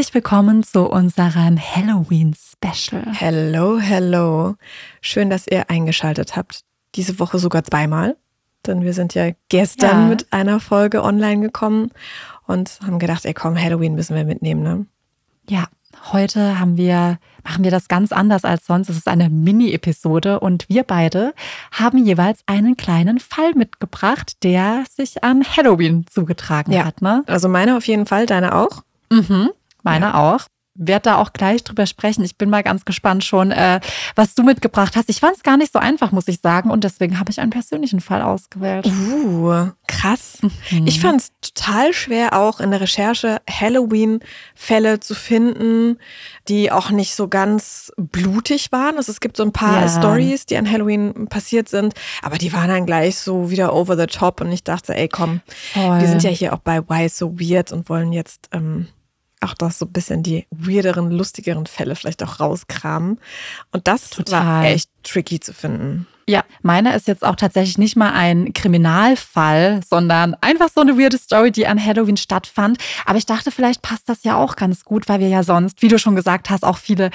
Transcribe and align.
Herzlich 0.00 0.14
willkommen 0.14 0.62
zu 0.62 0.88
unserem 0.88 1.58
Halloween-Special. 1.60 3.02
Hello, 3.12 3.78
hello. 3.78 4.54
Schön, 5.02 5.28
dass 5.28 5.46
ihr 5.46 5.68
eingeschaltet 5.68 6.36
habt. 6.36 6.62
Diese 6.94 7.18
Woche 7.18 7.38
sogar 7.38 7.64
zweimal. 7.64 8.16
Denn 8.66 8.80
wir 8.82 8.94
sind 8.94 9.12
ja 9.12 9.32
gestern 9.50 10.04
Ja. 10.04 10.06
mit 10.08 10.32
einer 10.32 10.58
Folge 10.58 11.04
online 11.04 11.42
gekommen 11.42 11.90
und 12.46 12.78
haben 12.82 12.98
gedacht, 12.98 13.26
ey 13.26 13.34
komm, 13.34 13.60
Halloween 13.60 13.94
müssen 13.94 14.16
wir 14.16 14.24
mitnehmen, 14.24 14.62
ne? 14.62 14.86
Ja, 15.50 15.66
heute 16.14 16.58
haben 16.58 16.78
wir, 16.78 17.18
machen 17.44 17.62
wir 17.62 17.70
das 17.70 17.86
ganz 17.86 18.10
anders 18.10 18.46
als 18.46 18.64
sonst. 18.64 18.88
Es 18.88 18.96
ist 18.96 19.06
eine 19.06 19.28
Mini-Episode 19.28 20.40
und 20.40 20.66
wir 20.70 20.84
beide 20.84 21.34
haben 21.72 21.98
jeweils 22.06 22.40
einen 22.46 22.78
kleinen 22.78 23.20
Fall 23.20 23.52
mitgebracht, 23.52 24.42
der 24.44 24.84
sich 24.90 25.22
an 25.22 25.44
Halloween 25.44 26.06
zugetragen 26.10 26.72
Ja. 26.72 26.86
hat. 26.86 27.02
Ne? 27.02 27.22
Also 27.26 27.50
meine 27.50 27.76
auf 27.76 27.86
jeden 27.86 28.06
Fall, 28.06 28.24
deine 28.24 28.54
auch. 28.54 28.82
Mhm, 29.12 29.50
meine 29.82 30.16
auch. 30.16 30.40
Werd 30.82 31.04
da 31.04 31.16
auch 31.16 31.32
gleich 31.32 31.64
drüber 31.64 31.84
sprechen. 31.84 32.24
Ich 32.24 32.38
bin 32.38 32.48
mal 32.48 32.62
ganz 32.62 32.84
gespannt 32.84 33.24
schon, 33.24 33.50
äh, 33.50 33.80
was 34.14 34.34
du 34.36 34.44
mitgebracht 34.44 34.94
hast. 34.96 35.10
Ich 35.10 35.18
fand 35.18 35.36
es 35.36 35.42
gar 35.42 35.56
nicht 35.56 35.72
so 35.72 35.80
einfach, 35.80 36.12
muss 36.12 36.28
ich 36.28 36.40
sagen. 36.40 36.70
Und 36.70 36.84
deswegen 36.84 37.18
habe 37.18 37.30
ich 37.30 37.40
einen 37.40 37.50
persönlichen 37.50 38.00
Fall 38.00 38.22
ausgewählt. 38.22 38.86
Uh, 38.86 39.70
krass. 39.88 40.38
Mhm. 40.70 40.86
Ich 40.86 41.00
fand 41.00 41.20
es 41.20 41.32
total 41.42 41.92
schwer, 41.92 42.38
auch 42.38 42.60
in 42.60 42.70
der 42.70 42.80
Recherche 42.80 43.42
Halloween-Fälle 43.50 45.00
zu 45.00 45.14
finden, 45.14 45.98
die 46.48 46.70
auch 46.72 46.90
nicht 46.90 47.14
so 47.14 47.28
ganz 47.28 47.92
blutig 47.96 48.72
waren. 48.72 48.96
Also 48.96 49.10
es 49.12 49.20
gibt 49.20 49.36
so 49.36 49.42
ein 49.42 49.52
paar 49.52 49.82
Ja. 49.82 49.88
Stories, 49.88 50.46
die 50.46 50.56
an 50.56 50.70
Halloween 50.70 51.26
passiert 51.28 51.68
sind, 51.68 51.94
aber 52.22 52.38
die 52.38 52.52
waren 52.52 52.68
dann 52.68 52.86
gleich 52.86 53.18
so 53.18 53.50
wieder 53.50 53.74
over 53.74 53.96
the 53.96 54.06
top 54.06 54.40
und 54.40 54.52
ich 54.52 54.64
dachte, 54.64 54.94
ey 54.94 55.08
komm, 55.08 55.40
Voll. 55.72 56.00
wir 56.00 56.06
sind 56.06 56.22
ja 56.22 56.30
hier 56.30 56.54
auch 56.54 56.60
bei 56.60 56.80
Why 56.88 57.08
So 57.08 57.38
Weird 57.38 57.72
und 57.72 57.88
wollen 57.88 58.12
jetzt 58.12 58.48
ähm, 58.52 58.86
auch 59.40 59.54
das 59.54 59.78
so 59.78 59.86
ein 59.86 59.92
bisschen 59.92 60.22
die 60.22 60.46
weirderen, 60.50 61.10
lustigeren 61.10 61.66
Fälle 61.66 61.96
vielleicht 61.96 62.22
auch 62.22 62.40
rauskramen. 62.40 63.18
Und 63.72 63.86
das 63.86 64.16
war 64.18 64.24
Total. 64.24 64.64
echt 64.66 64.90
tricky 65.02 65.40
zu 65.40 65.52
finden. 65.52 66.06
Ja, 66.30 66.44
meiner 66.62 66.94
ist 66.94 67.08
jetzt 67.08 67.24
auch 67.24 67.34
tatsächlich 67.34 67.76
nicht 67.76 67.96
mal 67.96 68.12
ein 68.12 68.52
Kriminalfall, 68.52 69.80
sondern 69.84 70.36
einfach 70.40 70.68
so 70.72 70.80
eine 70.80 70.96
weirde 70.96 71.18
Story, 71.18 71.50
die 71.50 71.66
an 71.66 71.84
Halloween 71.84 72.16
stattfand. 72.16 72.78
Aber 73.04 73.18
ich 73.18 73.26
dachte, 73.26 73.50
vielleicht 73.50 73.82
passt 73.82 74.08
das 74.08 74.22
ja 74.22 74.36
auch 74.36 74.54
ganz 74.54 74.84
gut, 74.84 75.08
weil 75.08 75.18
wir 75.18 75.26
ja 75.26 75.42
sonst, 75.42 75.82
wie 75.82 75.88
du 75.88 75.98
schon 75.98 76.14
gesagt 76.14 76.48
hast, 76.48 76.62
auch 76.62 76.78
viele 76.78 77.10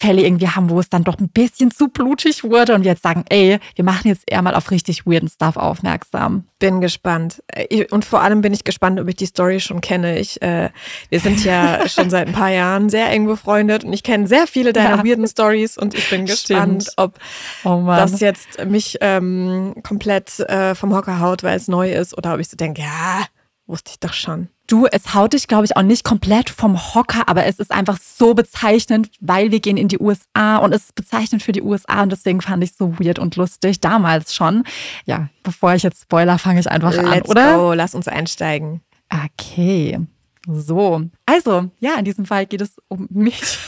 Fälle 0.00 0.22
irgendwie 0.22 0.48
haben, 0.48 0.68
wo 0.68 0.80
es 0.80 0.88
dann 0.88 1.04
doch 1.04 1.18
ein 1.20 1.28
bisschen 1.28 1.70
zu 1.70 1.86
blutig 1.86 2.42
wurde 2.42 2.74
und 2.74 2.82
wir 2.82 2.90
jetzt 2.90 3.04
sagen, 3.04 3.24
ey, 3.28 3.60
wir 3.76 3.84
machen 3.84 4.08
jetzt 4.08 4.24
eher 4.26 4.42
mal 4.42 4.56
auf 4.56 4.72
richtig 4.72 5.06
weirden 5.06 5.28
Stuff 5.28 5.56
aufmerksam. 5.56 6.48
Bin 6.58 6.80
gespannt. 6.80 7.42
Und 7.90 8.04
vor 8.06 8.22
allem 8.22 8.40
bin 8.40 8.54
ich 8.54 8.64
gespannt, 8.64 8.98
ob 8.98 9.06
ich 9.08 9.16
die 9.16 9.26
Story 9.26 9.60
schon 9.60 9.82
kenne. 9.82 10.18
Ich, 10.18 10.40
äh, 10.40 10.70
wir 11.10 11.20
sind 11.20 11.44
ja 11.44 11.86
schon 11.88 12.08
seit 12.08 12.28
ein 12.28 12.32
paar 12.32 12.50
Jahren 12.50 12.88
sehr 12.88 13.10
eng 13.10 13.26
befreundet 13.26 13.84
und 13.84 13.92
ich 13.92 14.02
kenne 14.02 14.26
sehr 14.26 14.46
viele 14.46 14.72
deiner 14.72 14.96
Ja. 14.96 15.04
weirden 15.04 15.28
Stories 15.28 15.76
und 15.76 15.92
ich 15.94 16.08
bin 16.08 16.24
gespannt, 16.24 16.84
Stimmt. 16.84 16.94
ob 16.96 17.18
Oh 17.64 17.84
das 17.86 18.20
jetzt 18.20 18.64
mich 18.64 18.96
ähm, 19.02 19.74
komplett 19.82 20.40
äh, 20.40 20.74
vom 20.74 20.94
Hocker 20.94 21.20
haut, 21.20 21.42
weil 21.42 21.56
es 21.58 21.68
neu 21.68 21.92
ist 21.92 22.16
oder 22.16 22.32
ob 22.32 22.40
ich 22.40 22.48
so 22.48 22.56
denke, 22.56 22.80
ja, 22.80 23.26
wusste 23.66 23.90
ich 23.90 24.00
doch 24.00 24.14
schon. 24.14 24.48
Du, 24.66 24.86
es 24.86 25.14
haut 25.14 25.32
dich, 25.32 25.46
glaube 25.46 25.64
ich, 25.64 25.76
auch 25.76 25.82
nicht 25.82 26.02
komplett 26.04 26.50
vom 26.50 26.94
Hocker, 26.94 27.28
aber 27.28 27.44
es 27.46 27.58
ist 27.58 27.70
einfach 27.70 27.98
so 28.00 28.34
bezeichnend, 28.34 29.10
weil 29.20 29.52
wir 29.52 29.60
gehen 29.60 29.76
in 29.76 29.88
die 29.88 29.98
USA 29.98 30.56
und 30.56 30.72
es 30.72 30.84
ist 30.86 30.94
bezeichnend 30.94 31.42
für 31.42 31.52
die 31.52 31.62
USA 31.62 32.02
und 32.02 32.10
deswegen 32.10 32.40
fand 32.40 32.64
ich 32.64 32.70
es 32.70 32.76
so 32.76 32.98
weird 32.98 33.18
und 33.18 33.36
lustig, 33.36 33.80
damals 33.80 34.34
schon. 34.34 34.64
Ja, 35.04 35.28
bevor 35.44 35.74
ich 35.74 35.84
jetzt 35.84 36.02
spoiler, 36.02 36.38
fange 36.38 36.60
ich 36.60 36.70
einfach 36.70 36.96
an, 36.98 37.06
Let's 37.10 37.28
oder? 37.28 37.56
go, 37.56 37.72
lass 37.74 37.94
uns 37.94 38.08
einsteigen. 38.08 38.80
Okay, 39.08 40.00
so. 40.48 41.02
Also, 41.26 41.70
ja, 41.78 41.94
in 41.94 42.04
diesem 42.04 42.26
Fall 42.26 42.46
geht 42.46 42.60
es 42.60 42.76
um 42.88 43.06
mich. 43.10 43.40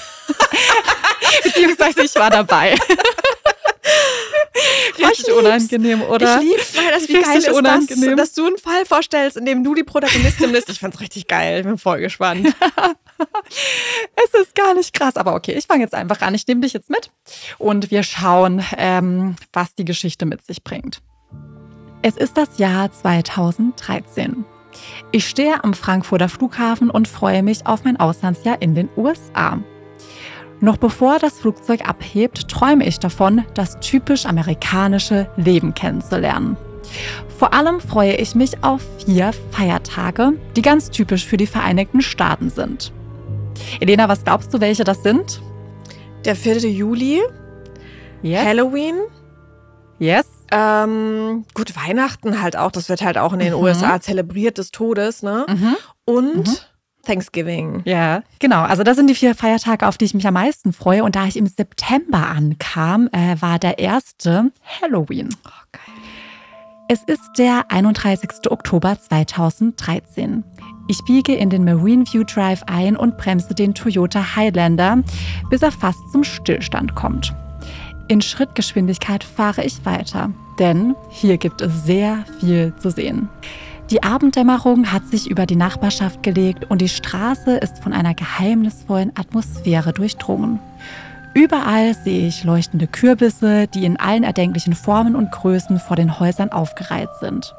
Beziehungsweise 1.45 2.03
ich 2.03 2.15
war 2.17 2.31
dabei. 2.31 2.75
Richtig 4.99 5.33
unangenehm, 5.35 6.03
oder? 6.03 6.41
Ich 6.41 6.51
lieb's, 6.51 6.77
weil 6.77 6.91
das 6.93 7.09
wie 7.09 7.21
geil 7.21 7.39
ist, 7.39 7.51
unangenehm. 7.51 8.17
dass, 8.17 8.31
dass 8.31 8.35
du 8.35 8.47
einen 8.47 8.59
Fall 8.59 8.85
vorstellst, 8.87 9.37
in 9.37 9.45
dem 9.45 9.65
du 9.65 9.75
die 9.75 9.85
Protagonistin 9.85 10.53
bist. 10.53 10.69
Ich 10.69 10.81
fand's 10.81 11.01
richtig 11.01 11.27
geil. 11.29 11.61
Ich 11.61 11.67
bin 11.67 11.79
voll 11.79 12.01
gespannt. 12.01 12.49
Es 14.15 14.41
ist 14.41 14.55
gar 14.55 14.75
nicht 14.75 14.95
krass, 14.95 15.17
aber 15.17 15.35
okay, 15.35 15.53
ich 15.53 15.67
fange 15.67 15.83
jetzt 15.83 15.95
einfach 15.95 16.21
an. 16.21 16.35
Ich 16.35 16.47
nehme 16.47 16.61
dich 16.61 16.73
jetzt 16.73 16.89
mit 16.89 17.11
und 17.59 17.91
wir 17.91 18.05
schauen, 18.05 18.65
ähm, 18.77 19.35
was 19.53 19.75
die 19.75 19.85
Geschichte 19.85 20.25
mit 20.25 20.47
sich 20.47 20.63
bringt. 20.63 21.01
Es 22.03 22.17
ist 22.17 22.37
das 22.37 22.59
Jahr 22.59 22.93
2013. 22.93 24.45
Ich 25.11 25.29
stehe 25.29 25.65
am 25.65 25.75
Frankfurter 25.75 26.29
Flughafen 26.29 26.91
und 26.91 27.09
freue 27.09 27.43
mich 27.43 27.67
auf 27.67 27.83
mein 27.85 27.99
Auslandsjahr 27.99 28.63
in 28.63 28.75
den 28.75 28.89
USA. 28.97 29.59
Noch 30.61 30.77
bevor 30.77 31.19
das 31.19 31.39
Flugzeug 31.39 31.89
abhebt, 31.89 32.49
träume 32.49 32.87
ich 32.87 32.99
davon, 32.99 33.45
das 33.55 33.79
typisch 33.81 34.27
amerikanische 34.27 35.29
Leben 35.37 35.75
kennenzulernen. 35.75 36.57
Vor 37.39 37.53
allem 37.55 37.81
freue 37.81 38.15
ich 38.17 38.35
mich 38.35 38.65
auf 38.65 38.81
vier 39.05 39.31
Feiertage, 39.53 40.33
die 40.57 40.63
ganz 40.63 40.91
typisch 40.91 41.25
für 41.27 41.37
die 41.37 41.47
Vereinigten 41.47 42.01
Staaten 42.01 42.51
sind. 42.51 42.93
Elena, 43.81 44.09
was 44.09 44.25
glaubst 44.25 44.53
du, 44.55 44.61
welche 44.61 44.85
das 44.85 45.03
sind? 45.03 45.41
Der 46.25 46.35
4. 46.35 46.59
Juli, 46.71 47.21
Yes. 48.23 48.45
Halloween, 48.45 48.97
Yes. 50.01 50.27
ähm, 50.51 51.45
gut, 51.55 51.75
Weihnachten 51.77 52.43
halt 52.43 52.57
auch. 52.57 52.73
Das 52.73 52.89
wird 52.89 53.03
halt 53.03 53.17
auch 53.19 53.33
in 53.33 53.39
den 53.39 53.53
Mhm. 53.55 53.61
USA 53.61 54.01
zelebriert 54.01 54.59
des 54.59 54.73
Todes, 54.73 55.23
ne? 55.23 55.47
Mhm. 55.49 55.77
Und 56.05 56.37
Mhm. 56.49 56.57
Thanksgiving. 57.05 57.83
Ja, 57.85 58.23
genau. 58.39 58.63
Also 58.63 58.83
das 58.83 58.97
sind 58.97 59.09
die 59.09 59.15
vier 59.15 59.35
Feiertage, 59.35 59.87
auf 59.87 59.99
die 59.99 60.05
ich 60.05 60.15
mich 60.15 60.27
am 60.27 60.35
meisten 60.35 60.73
freue. 60.73 61.05
Und 61.05 61.17
da 61.17 61.27
ich 61.27 61.37
im 61.37 61.47
September 61.47 62.27
ankam, 62.29 63.09
äh, 63.13 63.41
war 63.41 63.59
der 63.59 63.79
erste 63.79 64.51
Halloween. 64.81 65.29
Oh, 65.47 65.51
geil. 65.73 65.99
Es 66.91 67.03
ist 67.03 67.33
der 67.37 67.71
31. 67.71 68.51
Oktober 68.51 68.99
2013. 68.99 70.43
Ich 70.89 71.05
biege 71.05 71.35
in 71.35 71.51
den 71.51 71.65
Marine 71.65 72.05
View 72.11 72.25
Drive 72.25 72.63
ein 72.67 72.97
und 72.97 73.19
bremse 73.19 73.55
den 73.55 73.75
Toyota 73.75 74.37
Highlander, 74.37 75.03
bis 75.51 75.61
er 75.61 75.71
fast 75.71 76.01
zum 76.11 76.25
Stillstand 76.25 76.95
kommt. 76.95 77.35
In 78.09 78.23
Schrittgeschwindigkeit 78.23 79.23
fahre 79.23 79.65
ich 79.65 79.85
weiter, 79.85 80.31
denn 80.59 80.97
hier 81.11 81.37
gibt 81.37 81.61
es 81.61 81.85
sehr 81.85 82.25
viel 82.41 82.75
zu 82.79 82.91
sehen. 82.91 83.29
Die 83.91 84.03
Abenddämmerung 84.03 84.93
hat 84.93 85.07
sich 85.07 85.31
über 85.31 85.47
die 85.47 85.57
Nachbarschaft 85.57 86.23
gelegt 86.23 86.71
und 86.71 86.83
die 86.83 86.91
Straße 86.91 87.57
ist 87.57 87.79
von 87.79 87.95
einer 87.95 88.13
geheimnisvollen 88.13 89.13
Atmosphäre 89.19 89.95
durchdrungen. 89.95 90.61
Überall 91.33 91.95
sehe 91.95 92.29
ich 92.29 92.45
leuchtende 92.45 92.87
Kürbisse, 92.87 93.67
die 93.67 93.87
in 93.87 93.97
allen 93.97 94.25
erdenklichen 94.25 94.75
Formen 94.75 95.17
und 95.17 95.33
Größen 95.33 95.79
vor 95.79 95.97
den 95.97 96.21
Häusern 96.21 96.53
aufgereiht 96.53 97.09
sind. 97.21 97.55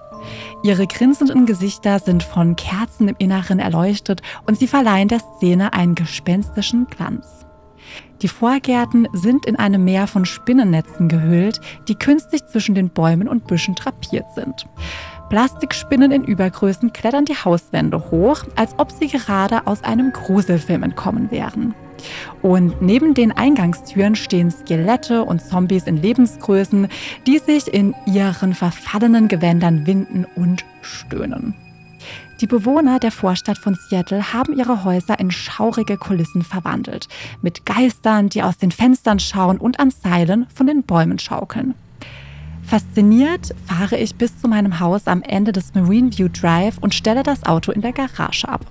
Ihre 0.63 0.85
grinsenden 0.85 1.47
Gesichter 1.47 1.97
sind 1.97 2.21
von 2.21 2.55
Kerzen 2.55 3.07
im 3.07 3.15
Inneren 3.17 3.57
erleuchtet 3.57 4.21
und 4.45 4.59
sie 4.59 4.67
verleihen 4.67 5.07
der 5.07 5.19
Szene 5.19 5.73
einen 5.73 5.95
gespenstischen 5.95 6.85
Glanz. 6.87 7.45
Die 8.21 8.27
Vorgärten 8.27 9.07
sind 9.13 9.45
in 9.45 9.55
einem 9.55 9.83
Meer 9.83 10.05
von 10.05 10.25
Spinnennetzen 10.25 11.07
gehüllt, 11.07 11.59
die 11.87 11.95
künstlich 11.95 12.45
zwischen 12.45 12.75
den 12.75 12.89
Bäumen 12.89 13.27
und 13.27 13.47
Büschen 13.47 13.75
drapiert 13.75 14.25
sind. 14.35 14.67
Plastikspinnen 15.29 16.11
in 16.11 16.23
Übergrößen 16.23 16.91
klettern 16.91 17.25
die 17.25 17.35
Hauswände 17.35 18.11
hoch, 18.11 18.43
als 18.55 18.73
ob 18.77 18.91
sie 18.91 19.07
gerade 19.07 19.67
aus 19.67 19.83
einem 19.83 20.11
Gruselfilm 20.11 20.83
entkommen 20.83 21.29
wären. 21.31 21.75
Und 22.41 22.81
neben 22.81 23.13
den 23.13 23.31
Eingangstüren 23.31 24.15
stehen 24.15 24.51
Skelette 24.51 25.23
und 25.23 25.41
Zombies 25.41 25.85
in 25.85 26.01
Lebensgrößen, 26.01 26.87
die 27.27 27.37
sich 27.37 27.71
in 27.71 27.93
ihren 28.05 28.53
verfallenen 28.53 29.27
Gewändern 29.27 29.85
winden 29.85 30.25
und 30.35 30.65
stöhnen. 30.81 31.53
Die 32.41 32.47
Bewohner 32.47 32.99
der 32.99 33.11
Vorstadt 33.11 33.57
von 33.57 33.75
Seattle 33.75 34.31
haben 34.33 34.57
ihre 34.57 34.85
Häuser 34.85 35.19
in 35.19 35.29
schaurige 35.29 35.97
Kulissen 35.97 36.41
verwandelt, 36.41 37.07
mit 37.41 37.65
Geistern, 37.65 38.29
die 38.29 38.41
aus 38.43 38.57
den 38.57 38.71
Fenstern 38.71 39.19
schauen 39.19 39.57
und 39.57 39.79
an 39.79 39.91
Seilen 39.91 40.47
von 40.55 40.65
den 40.65 40.83
Bäumen 40.83 41.19
schaukeln. 41.19 41.75
Fasziniert 42.69 43.55
fahre 43.65 43.97
ich 43.97 44.13
bis 44.13 44.39
zu 44.39 44.47
meinem 44.47 44.79
Haus 44.79 45.07
am 45.07 45.23
Ende 45.23 45.51
des 45.51 45.73
Marine 45.73 46.15
View 46.15 46.27
Drive 46.27 46.77
und 46.77 46.93
stelle 46.93 47.23
das 47.23 47.43
Auto 47.43 47.71
in 47.71 47.81
der 47.81 47.93
Garage 47.93 48.47
ab. 48.47 48.63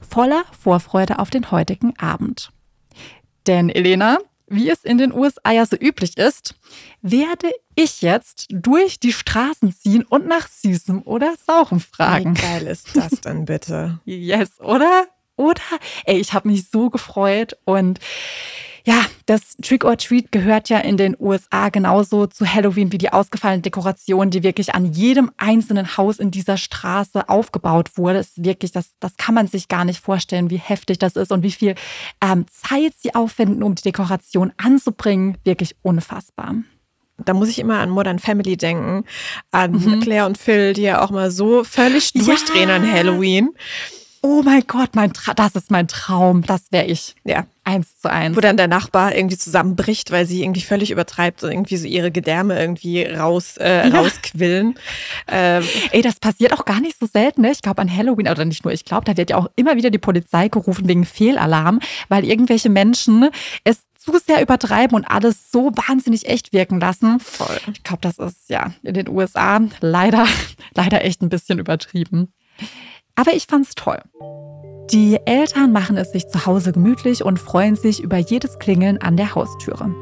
Voller 0.00 0.42
Vorfreude 0.58 1.20
auf 1.20 1.30
den 1.30 1.52
heutigen 1.52 1.96
Abend. 2.00 2.50
Denn 3.46 3.70
Elena, 3.70 4.18
wie 4.48 4.68
es 4.68 4.82
in 4.82 4.98
den 4.98 5.12
USA 5.12 5.52
ja 5.52 5.64
so 5.66 5.76
üblich 5.76 6.16
ist, 6.16 6.56
werde 7.00 7.52
ich 7.76 8.02
jetzt 8.02 8.48
durch 8.50 8.98
die 8.98 9.12
Straßen 9.12 9.72
ziehen 9.72 10.02
und 10.02 10.26
nach 10.26 10.48
Süßem 10.48 11.02
oder 11.02 11.34
Saurem 11.46 11.78
fragen. 11.78 12.36
Wie 12.36 12.42
geil 12.42 12.66
ist 12.66 12.96
das 12.96 13.20
denn 13.20 13.44
bitte? 13.44 14.00
Yes, 14.04 14.58
oder? 14.58 15.06
Oder? 15.36 15.60
Ey, 16.06 16.18
ich 16.18 16.32
habe 16.32 16.48
mich 16.48 16.70
so 16.70 16.90
gefreut 16.90 17.56
und 17.66 18.00
Ja, 18.86 19.04
das 19.26 19.56
Trick 19.60 19.84
or 19.84 19.96
Treat 19.96 20.30
gehört 20.30 20.68
ja 20.68 20.78
in 20.78 20.96
den 20.96 21.16
USA 21.18 21.70
genauso 21.70 22.28
zu 22.28 22.46
Halloween 22.46 22.92
wie 22.92 22.98
die 22.98 23.12
ausgefallene 23.12 23.60
Dekoration, 23.60 24.30
die 24.30 24.44
wirklich 24.44 24.76
an 24.76 24.92
jedem 24.92 25.32
einzelnen 25.38 25.96
Haus 25.96 26.20
in 26.20 26.30
dieser 26.30 26.56
Straße 26.56 27.28
aufgebaut 27.28 27.96
wurde. 27.96 28.18
Das 28.18 28.28
ist 28.28 28.44
wirklich, 28.44 28.70
das, 28.70 28.90
das 29.00 29.16
kann 29.16 29.34
man 29.34 29.48
sich 29.48 29.66
gar 29.66 29.84
nicht 29.84 29.98
vorstellen, 29.98 30.50
wie 30.50 30.58
heftig 30.58 31.00
das 31.00 31.16
ist 31.16 31.32
und 31.32 31.42
wie 31.42 31.50
viel 31.50 31.74
ähm, 32.22 32.46
Zeit 32.48 32.92
sie 32.96 33.12
aufwenden, 33.12 33.64
um 33.64 33.74
die 33.74 33.82
Dekoration 33.82 34.52
anzubringen. 34.56 35.36
Wirklich 35.42 35.74
unfassbar. 35.82 36.54
Da 37.18 37.34
muss 37.34 37.48
ich 37.48 37.58
immer 37.58 37.80
an 37.80 37.90
Modern 37.90 38.20
Family 38.20 38.56
denken, 38.56 39.04
an 39.50 39.72
mhm. 39.72 39.98
Claire 39.98 40.26
und 40.26 40.38
Phil, 40.38 40.74
die 40.74 40.82
ja 40.82 41.02
auch 41.02 41.10
mal 41.10 41.32
so 41.32 41.64
völlig 41.64 42.12
durchdrehen 42.12 42.68
ja. 42.68 42.76
an 42.76 42.88
Halloween. 42.88 43.50
Oh 44.22 44.42
mein 44.44 44.62
Gott, 44.68 44.90
mein 44.94 45.12
das 45.34 45.56
ist 45.56 45.72
mein 45.72 45.88
Traum. 45.88 46.42
Das 46.42 46.70
wäre 46.70 46.86
ich. 46.86 47.16
Ja. 47.24 47.46
Eins 47.66 47.98
zu 48.00 48.08
eins. 48.08 48.36
Wo 48.36 48.40
dann 48.40 48.56
der 48.56 48.68
Nachbar 48.68 49.16
irgendwie 49.16 49.36
zusammenbricht, 49.36 50.12
weil 50.12 50.24
sie 50.24 50.44
irgendwie 50.44 50.60
völlig 50.60 50.92
übertreibt 50.92 51.42
und 51.42 51.50
irgendwie 51.50 51.76
so 51.76 51.88
ihre 51.88 52.12
Gedärme 52.12 52.56
irgendwie 52.56 53.02
raus, 53.02 53.56
äh, 53.56 53.88
ja. 53.88 53.98
rausquillen. 53.98 54.78
Ähm. 55.26 55.64
Ey, 55.90 56.00
das 56.00 56.20
passiert 56.20 56.52
auch 56.52 56.64
gar 56.64 56.80
nicht 56.80 56.96
so 56.96 57.06
selten. 57.06 57.40
Ne? 57.40 57.50
Ich 57.50 57.62
glaube 57.62 57.82
an 57.82 57.94
Halloween, 57.94 58.28
oder 58.28 58.44
nicht 58.44 58.64
nur 58.64 58.72
ich 58.72 58.84
glaube, 58.84 59.04
da 59.04 59.16
wird 59.16 59.30
ja 59.30 59.36
auch 59.36 59.48
immer 59.56 59.74
wieder 59.74 59.90
die 59.90 59.98
Polizei 59.98 60.46
gerufen 60.46 60.86
wegen 60.88 61.04
Fehlalarm, 61.04 61.80
weil 62.08 62.24
irgendwelche 62.24 62.68
Menschen 62.68 63.30
es 63.64 63.82
zu 63.98 64.16
sehr 64.24 64.40
übertreiben 64.40 64.96
und 64.96 65.04
alles 65.04 65.50
so 65.50 65.72
wahnsinnig 65.74 66.28
echt 66.28 66.52
wirken 66.52 66.78
lassen. 66.78 67.18
Voll. 67.18 67.58
Ich 67.72 67.82
glaube, 67.82 68.00
das 68.02 68.18
ist 68.18 68.48
ja 68.48 68.72
in 68.84 68.94
den 68.94 69.08
USA 69.08 69.60
leider, 69.80 70.24
leider 70.74 71.04
echt 71.04 71.20
ein 71.20 71.30
bisschen 71.30 71.58
übertrieben. 71.58 72.32
Aber 73.16 73.32
ich 73.32 73.46
fand's 73.46 73.74
toll. 73.74 74.00
Die 74.92 75.18
Eltern 75.24 75.72
machen 75.72 75.96
es 75.96 76.12
sich 76.12 76.28
zu 76.28 76.46
Hause 76.46 76.70
gemütlich 76.70 77.24
und 77.24 77.40
freuen 77.40 77.74
sich 77.74 78.00
über 78.00 78.18
jedes 78.18 78.60
Klingeln 78.60 78.98
an 79.02 79.16
der 79.16 79.34
Haustüre. 79.34 79.92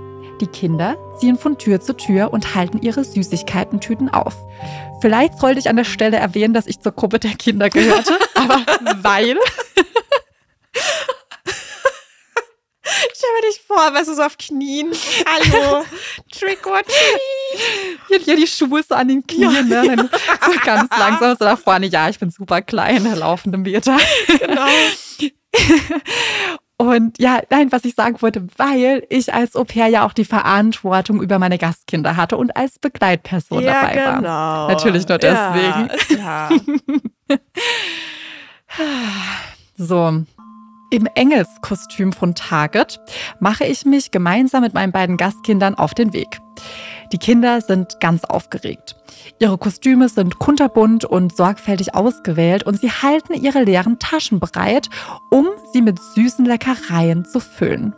Die 0.42 0.46
Kinder 0.46 0.96
ziehen 1.18 1.38
von 1.38 1.56
Tür 1.56 1.80
zu 1.80 1.96
Tür 1.96 2.32
und 2.34 2.54
halten 2.54 2.82
ihre 2.82 3.02
Süßigkeitentüten 3.02 4.10
auf. 4.10 4.36
Vielleicht 5.00 5.38
sollte 5.38 5.58
ich 5.58 5.70
an 5.70 5.76
der 5.76 5.84
Stelle 5.84 6.18
erwähnen, 6.18 6.52
dass 6.52 6.66
ich 6.66 6.80
zur 6.80 6.92
Gruppe 6.92 7.18
der 7.18 7.34
Kinder 7.34 7.70
gehörte, 7.70 8.18
aber 8.34 8.60
weil 9.00 9.38
Stell 13.14 13.30
mir 13.40 13.48
dich 13.48 13.62
vor, 13.66 13.94
weißt 13.94 14.10
du, 14.10 14.14
so 14.14 14.22
auf 14.22 14.36
Knien. 14.36 14.92
Hallo, 15.24 15.84
Trick 16.32 16.66
or 16.66 16.82
Treat. 16.82 17.33
Hier, 18.24 18.36
die 18.36 18.46
Schuhe 18.46 18.82
so 18.88 18.94
an 18.94 19.08
den 19.08 19.26
Knien, 19.26 19.68
ja. 19.68 19.82
ne? 19.82 19.96
Dann 19.96 20.10
so 20.40 20.58
ganz 20.64 20.88
langsam 20.96 21.36
so 21.38 21.44
da 21.44 21.56
vorne. 21.56 21.86
Ja, 21.86 22.08
ich 22.08 22.18
bin 22.18 22.30
super 22.30 22.62
klein, 22.62 23.04
laufende 23.16 23.58
Meter. 23.58 23.96
Genau. 24.28 24.66
Und 26.76 27.18
ja, 27.20 27.40
nein, 27.50 27.70
was 27.70 27.84
ich 27.84 27.94
sagen 27.94 28.20
wollte, 28.20 28.46
weil 28.56 29.06
ich 29.08 29.32
als 29.32 29.54
Au 29.54 29.64
pair 29.64 29.86
ja 29.86 30.04
auch 30.04 30.12
die 30.12 30.24
Verantwortung 30.24 31.22
über 31.22 31.38
meine 31.38 31.56
Gastkinder 31.56 32.16
hatte 32.16 32.36
und 32.36 32.56
als 32.56 32.80
Begleitperson 32.80 33.62
ja, 33.62 33.80
dabei 33.80 33.94
genau. 33.94 34.28
war. 34.28 34.68
Natürlich 34.68 35.06
nur 35.06 35.18
deswegen. 35.18 35.88
Ja, 36.18 36.48
so, 39.76 40.24
im 40.90 41.08
Engelskostüm 41.14 42.12
von 42.12 42.34
Target 42.34 43.00
mache 43.38 43.64
ich 43.64 43.84
mich 43.84 44.10
gemeinsam 44.10 44.62
mit 44.62 44.74
meinen 44.74 44.92
beiden 44.92 45.16
Gastkindern 45.16 45.76
auf 45.76 45.94
den 45.94 46.12
Weg. 46.12 46.40
Die 47.12 47.18
Kinder 47.18 47.60
sind 47.60 48.00
ganz 48.00 48.24
aufgeregt. 48.24 48.96
Ihre 49.38 49.58
Kostüme 49.58 50.08
sind 50.08 50.38
kunterbunt 50.38 51.04
und 51.04 51.36
sorgfältig 51.36 51.94
ausgewählt 51.94 52.64
und 52.64 52.80
sie 52.80 52.90
halten 52.90 53.34
ihre 53.34 53.62
leeren 53.62 53.98
Taschen 53.98 54.40
bereit, 54.40 54.88
um 55.30 55.48
sie 55.72 55.82
mit 55.82 55.98
süßen 56.00 56.44
Leckereien 56.44 57.24
zu 57.24 57.40
füllen. 57.40 57.94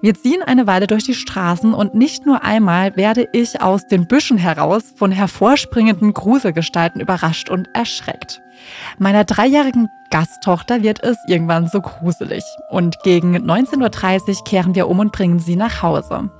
Wir 0.00 0.14
ziehen 0.14 0.42
eine 0.42 0.66
Weile 0.66 0.86
durch 0.86 1.04
die 1.04 1.14
Straßen 1.14 1.74
und 1.74 1.94
nicht 1.94 2.24
nur 2.26 2.42
einmal 2.44 2.96
werde 2.96 3.28
ich 3.32 3.60
aus 3.60 3.86
den 3.86 4.06
Büschen 4.06 4.38
heraus 4.38 4.84
von 4.96 5.12
hervorspringenden 5.12 6.14
Gruselgestalten 6.14 7.00
überrascht 7.00 7.50
und 7.50 7.68
erschreckt. 7.74 8.40
Meiner 8.98 9.24
dreijährigen 9.24 9.88
Gasttochter 10.10 10.82
wird 10.82 11.02
es 11.02 11.16
irgendwann 11.28 11.68
so 11.68 11.80
gruselig 11.80 12.44
und 12.68 13.00
gegen 13.04 13.36
19.30 13.36 14.28
Uhr 14.28 14.44
kehren 14.44 14.74
wir 14.74 14.88
um 14.88 14.98
und 14.98 15.12
bringen 15.12 15.38
sie 15.38 15.56
nach 15.56 15.82
Hause. 15.82 16.30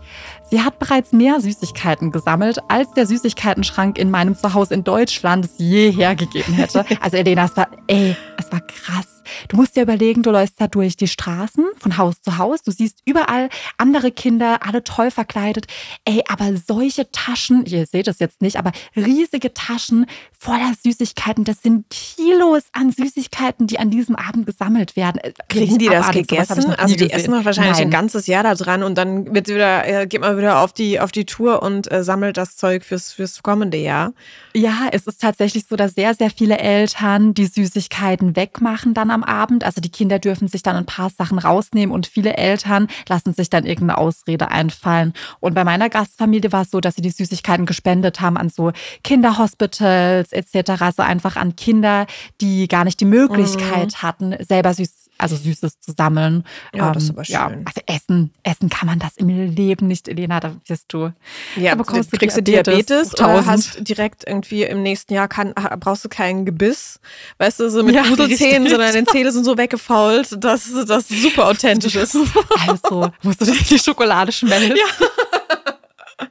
Sie 0.51 0.63
hat 0.63 0.81
bereits 0.81 1.13
mehr 1.13 1.41
Süßigkeiten 1.41 2.11
gesammelt, 2.11 2.59
als 2.67 2.93
der 2.95 3.07
Süßigkeitenschrank 3.07 3.99
in 3.99 4.11
meinem 4.11 4.35
Zuhause 4.35 4.75
in 4.75 4.83
Deutschland 4.83 5.45
es 5.45 5.55
je 5.59 5.93
hergegeben 5.93 6.55
hätte. 6.55 6.85
Also 7.01 7.17
Elena, 7.17 7.45
es 7.45 7.57
war, 7.57 7.69
ey, 7.87 8.17
es 8.37 8.51
war 8.51 8.61
krass. 8.61 9.20
Du 9.49 9.57
musst 9.57 9.77
dir 9.77 9.83
überlegen, 9.83 10.23
du 10.23 10.31
läufst 10.31 10.61
da 10.61 10.67
durch 10.67 10.97
die 10.97 11.09
Straßen 11.09 11.65
von 11.79 11.97
Haus 11.97 12.23
zu 12.23 12.39
Haus. 12.39 12.63
Du 12.63 12.71
siehst 12.71 12.99
überall 13.05 13.49
andere 13.79 14.11
Kinder, 14.11 14.61
alle 14.67 14.85
toll 14.85 15.11
verkleidet. 15.11 15.67
Ey, 16.05 16.23
aber 16.29 16.57
solche 16.57 17.11
Taschen, 17.11 17.65
ihr 17.67 17.87
seht 17.87 18.09
es 18.09 18.19
jetzt 18.19 18.43
nicht, 18.43 18.57
aber 18.57 18.73
riesige 18.97 19.53
Taschen 19.55 20.07
voller 20.39 20.73
Süßigkeiten. 20.83 21.45
Das 21.45 21.63
sind 21.63 21.85
Kilos 21.91 22.65
an 22.73 22.91
Süßigkeiten, 22.91 23.67
die 23.67 23.79
an 23.79 23.91
diesem 23.91 24.17
Abend 24.17 24.47
gesammelt 24.47 24.97
werden. 24.97 25.19
Äh, 25.19 25.33
Kriegen 25.49 25.79
die 25.79 25.89
das 25.89 26.11
gegessen? 26.11 26.75
Also 26.75 26.95
die 26.95 27.09
gesehen. 27.09 27.11
essen 27.11 27.45
wahrscheinlich 27.45 27.79
Nein. 27.79 27.89
ein 27.89 27.91
ganzes 27.91 28.27
Jahr 28.27 28.43
da 28.43 28.55
dran 28.55 28.83
und 28.83 28.97
dann 28.97 29.35
wird 29.35 29.49
wieder, 29.49 29.87
äh, 29.87 30.07
geht 30.07 30.21
man 30.21 30.37
wieder 30.39 30.61
auf 30.61 30.73
die, 30.73 31.01
auf 31.01 31.13
die 31.13 31.27
Tour 31.27 31.63
und 31.63 31.91
äh, 31.93 32.03
sammelt 32.03 32.37
das 32.37 32.57
Zeug 32.57 32.85
fürs, 32.85 33.13
fürs 33.13 33.43
kommende 33.43 33.77
Jahr. 33.77 34.13
Ja, 34.55 34.89
es 34.91 35.07
ist 35.07 35.21
tatsächlich 35.21 35.67
so, 35.69 35.77
dass 35.77 35.95
sehr, 35.95 36.15
sehr 36.15 36.31
viele 36.31 36.59
Eltern 36.59 37.35
die 37.35 37.47
Süßigkeiten 37.47 38.35
wegmachen 38.37 38.95
dann 38.95 39.11
am 39.11 39.20
Abend. 39.25 39.65
Also 39.65 39.81
die 39.81 39.91
Kinder 39.91 40.19
dürfen 40.19 40.49
sich 40.49 40.63
dann 40.63 40.77
ein 40.77 40.87
paar 40.87 41.11
Sachen 41.11 41.39
rausnehmen 41.39 41.95
und 41.95 42.07
viele 42.07 42.37
Eltern 42.37 42.89
lassen 43.09 43.35
sich 43.35 43.51
dann 43.51 43.65
irgendeine 43.65 43.99
Ausrede 43.99 44.51
einfallen. 44.51 45.13
Und 45.41 45.55
bei 45.55 45.65
meiner 45.65 45.89
Gastfamilie 45.89 46.53
war 46.53 46.63
es 46.63 46.71
so, 46.71 46.81
dass 46.81 46.97
sie 46.97 47.03
die 47.03 47.11
Süßigkeiten 47.11 47.67
gespendet 47.67 48.21
haben 48.21 48.37
an 48.37 48.49
so 48.49 48.73
Kinderhospitals 49.05 50.33
etc. 50.33 50.83
Also 50.83 51.03
einfach 51.03 51.37
an 51.37 51.57
Kinder, 51.57 52.07
die 52.41 52.69
gar 52.69 52.85
nicht 52.85 53.01
die 53.01 53.05
Möglichkeit 53.05 53.93
mhm. 53.93 54.03
hatten, 54.03 54.37
selber 54.41 54.75
süß 54.75 55.00
also 55.21 55.37
Süßes 55.37 55.81
zu 55.81 55.93
sammeln. 55.97 56.45
Ja, 56.75 56.89
ähm, 56.89 56.95
das 56.95 57.05
ist 57.05 57.11
aber 57.11 57.25
schön. 57.25 57.35
Ja, 57.35 57.47
also 57.47 57.81
essen, 57.87 58.33
essen 58.43 58.69
kann 58.69 58.87
man 58.87 58.99
das 58.99 59.17
im 59.17 59.29
Leben 59.29 59.87
nicht, 59.87 60.09
Elena, 60.09 60.41
da 60.41 60.57
wirst 60.67 60.93
du. 60.93 61.13
Ja, 61.57 61.71
da 61.71 61.75
bekommst 61.77 62.13
du 62.13 62.17
kriegst 62.17 62.37
du 62.37 62.43
Diabetes, 62.43 62.87
Diabetes 62.87 63.21
oder 63.21 63.47
hast 63.47 63.89
direkt 63.89 64.25
irgendwie 64.27 64.65
im 64.65 64.83
nächsten 64.83 65.15
Jahr 65.15 65.29
kann, 65.29 65.55
brauchst 65.79 66.05
du 66.05 66.09
kein 66.09 66.45
Gebiss, 66.45 67.01
weißt 67.39 67.61
du, 67.61 67.71
so 67.71 67.83
mit 67.83 67.95
ja, 67.95 68.03
Gruselzähnen, 68.03 68.69
sondern 68.69 68.93
deine 68.93 69.07
Zähne 69.07 69.33
sind 69.33 69.45
so 69.45 69.57
weggefault, 69.57 70.43
dass 70.43 70.71
das 70.87 71.09
super 71.09 71.49
authentisch 71.49 71.97
ist. 71.97 72.17
Also 72.67 73.11
musst 73.23 73.41
du 73.41 73.47
die 73.47 73.79
Schokolade 73.79 74.33
schmelzen. 74.33 74.77
Ja. 74.77 75.07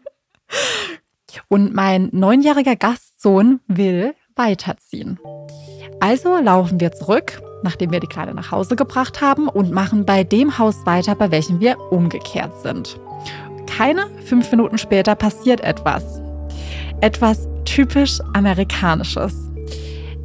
Und 1.48 1.74
mein 1.74 2.10
neunjähriger 2.12 2.76
Gastsohn 2.76 3.60
will 3.68 4.14
weiterziehen. 4.36 5.20
Also 6.00 6.38
laufen 6.38 6.80
wir 6.80 6.92
zurück 6.92 7.42
nachdem 7.64 7.92
wir 7.92 8.00
die 8.00 8.08
Kleine 8.08 8.34
nach 8.34 8.52
Hause 8.52 8.76
gebracht 8.76 9.22
haben 9.22 9.48
und 9.48 9.72
machen 9.72 10.06
bei 10.06 10.24
dem 10.24 10.58
Haus 10.58 10.86
weiter, 10.86 11.16
bei 11.16 11.32
welchem 11.32 11.60
wir 11.60 11.80
umgekehrt 11.92 12.60
sind. 12.62 13.00
Keine 13.68 14.08
fünf 14.26 14.50
Minuten 14.52 14.78
später 14.78 15.16
passiert 15.16 15.62
etwas. 15.62 16.22
Etwas 17.02 17.48
typisch 17.66 18.20
Amerikanisches. 18.34 19.34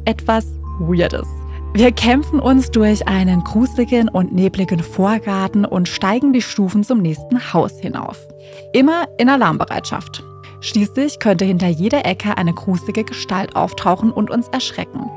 Etwas 0.05 0.45
Weirdes. 0.79 1.27
Wir 1.73 1.91
kämpfen 1.91 2.39
uns 2.39 2.71
durch 2.71 3.07
einen 3.07 3.43
gruseligen 3.43 4.07
und 4.07 4.33
nebligen 4.33 4.79
Vorgarten 4.79 5.65
und 5.65 5.89
steigen 5.89 6.31
die 6.31 6.41
Stufen 6.41 6.83
zum 6.83 7.01
nächsten 7.01 7.53
Haus 7.53 7.79
hinauf. 7.79 8.17
Immer 8.73 9.07
in 9.17 9.29
Alarmbereitschaft. 9.29 10.23
Schließlich 10.61 11.19
könnte 11.19 11.45
hinter 11.45 11.67
jeder 11.67 12.05
Ecke 12.05 12.37
eine 12.37 12.53
gruselige 12.53 13.03
Gestalt 13.03 13.55
auftauchen 13.55 14.11
und 14.11 14.31
uns 14.31 14.47
erschrecken. 14.47 15.09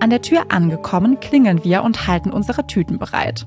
An 0.00 0.10
der 0.10 0.20
Tür 0.20 0.46
angekommen, 0.50 1.20
klingeln 1.20 1.64
wir 1.64 1.82
und 1.82 2.06
halten 2.06 2.30
unsere 2.30 2.66
Tüten 2.66 2.98
bereit. 2.98 3.46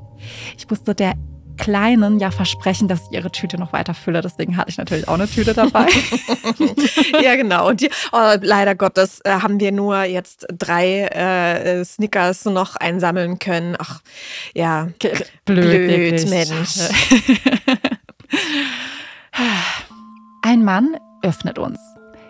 Ich 0.57 0.69
musste 0.69 0.95
der 0.95 1.13
Kleinen 1.57 2.19
ja 2.19 2.29
versprechen, 2.31 2.87
dass 2.87 3.01
ich 3.07 3.11
ihre 3.17 3.31
Tüte 3.31 3.57
noch 3.57 3.73
weiter 3.73 3.93
fülle. 3.93 4.21
Deswegen 4.21 4.57
hatte 4.57 4.69
ich 4.69 4.77
natürlich 4.77 5.07
auch 5.07 5.15
eine 5.15 5.27
Tüte 5.27 5.53
dabei. 5.53 5.87
ja, 7.21 7.35
genau. 7.35 7.67
Und 7.69 7.81
die, 7.81 7.89
oh, 8.11 8.33
leider 8.41 8.75
Gottes 8.75 9.21
äh, 9.23 9.31
haben 9.31 9.59
wir 9.59 9.71
nur 9.71 10.03
jetzt 10.03 10.45
drei 10.55 11.05
äh, 11.05 11.83
Snickers 11.83 12.45
noch 12.45 12.75
einsammeln 12.75 13.39
können. 13.39 13.75
Ach, 13.79 14.01
ja. 14.53 14.89
Blöd, 14.99 15.31
Blöd 15.45 16.29
Mensch. 16.29 16.79
Ein 20.43 20.63
Mann 20.63 20.95
öffnet 21.23 21.59
uns. 21.59 21.79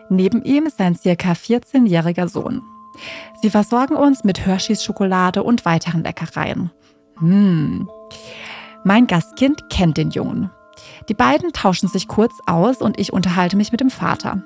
Neben 0.09 0.43
ihm 0.43 0.69
sein 0.75 0.95
circa 0.95 1.33
14-jähriger 1.33 2.29
Sohn. 2.29 2.61
Sie 3.41 3.49
versorgen 3.49 3.95
uns 3.95 4.23
mit 4.23 4.45
Hershey's 4.45 4.83
Schokolade 4.83 5.43
und 5.43 5.65
weiteren 5.65 6.03
Leckereien. 6.03 6.71
Hm. 7.19 7.89
Mein 8.83 9.07
Gastkind 9.07 9.69
kennt 9.69 9.97
den 9.97 10.11
Jungen. 10.11 10.51
Die 11.09 11.13
beiden 11.13 11.51
tauschen 11.53 11.89
sich 11.89 12.07
kurz 12.07 12.33
aus 12.45 12.77
und 12.81 12.99
ich 12.99 13.13
unterhalte 13.13 13.57
mich 13.57 13.71
mit 13.71 13.81
dem 13.81 13.89
Vater. 13.89 14.41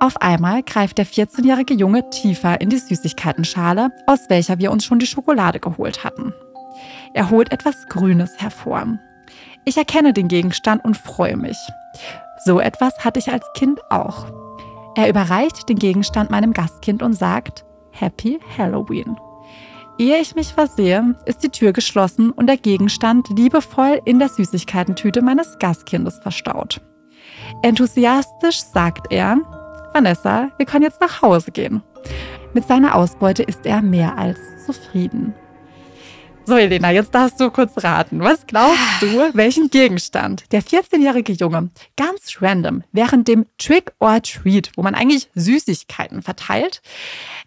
Auf 0.00 0.20
einmal 0.20 0.62
greift 0.62 0.98
der 0.98 1.06
14-jährige 1.06 1.74
Junge 1.74 2.10
tiefer 2.10 2.60
in 2.60 2.70
die 2.70 2.78
Süßigkeitenschale, 2.78 3.90
aus 4.06 4.28
welcher 4.28 4.58
wir 4.58 4.72
uns 4.72 4.84
schon 4.84 4.98
die 4.98 5.06
Schokolade 5.06 5.60
geholt 5.60 6.02
hatten. 6.02 6.34
Er 7.14 7.30
holt 7.30 7.52
etwas 7.52 7.86
Grünes 7.88 8.32
hervor. 8.38 8.98
Ich 9.64 9.76
erkenne 9.76 10.12
den 10.12 10.28
Gegenstand 10.28 10.84
und 10.84 10.96
freue 10.96 11.36
mich. 11.36 11.58
So 12.44 12.58
etwas 12.58 13.04
hatte 13.04 13.20
ich 13.20 13.30
als 13.30 13.46
Kind 13.54 13.80
auch. 13.90 14.41
Er 14.94 15.08
überreicht 15.08 15.68
den 15.68 15.78
Gegenstand 15.78 16.30
meinem 16.30 16.52
Gastkind 16.52 17.02
und 17.02 17.14
sagt 17.14 17.64
Happy 17.90 18.38
Halloween. 18.58 19.16
Ehe 19.98 20.20
ich 20.20 20.34
mich 20.34 20.52
versehe, 20.52 21.14
ist 21.26 21.42
die 21.42 21.48
Tür 21.48 21.72
geschlossen 21.72 22.30
und 22.30 22.46
der 22.46 22.56
Gegenstand 22.56 23.28
liebevoll 23.30 24.00
in 24.04 24.18
der 24.18 24.28
Süßigkeitentüte 24.28 25.22
meines 25.22 25.58
Gastkindes 25.58 26.18
verstaut. 26.18 26.80
Enthusiastisch 27.62 28.60
sagt 28.60 29.12
er, 29.12 29.38
Vanessa, 29.92 30.48
wir 30.56 30.66
können 30.66 30.84
jetzt 30.84 31.00
nach 31.00 31.22
Hause 31.22 31.52
gehen. 31.52 31.82
Mit 32.54 32.66
seiner 32.66 32.94
Ausbeute 32.94 33.42
ist 33.42 33.64
er 33.66 33.82
mehr 33.82 34.18
als 34.18 34.38
zufrieden. 34.66 35.34
So, 36.44 36.56
Elena, 36.56 36.90
jetzt 36.90 37.14
darfst 37.14 37.38
du 37.40 37.50
kurz 37.50 37.72
raten. 37.84 38.20
Was 38.20 38.46
glaubst 38.46 38.80
du, 39.00 39.30
welchen 39.34 39.70
Gegenstand 39.70 40.44
der 40.50 40.62
14-jährige 40.62 41.32
Junge 41.32 41.70
ganz 41.96 42.38
random 42.40 42.82
während 42.90 43.28
dem 43.28 43.46
Trick 43.58 43.92
or 44.00 44.20
Treat, 44.20 44.72
wo 44.76 44.82
man 44.82 44.96
eigentlich 44.96 45.30
Süßigkeiten 45.36 46.20
verteilt, 46.20 46.82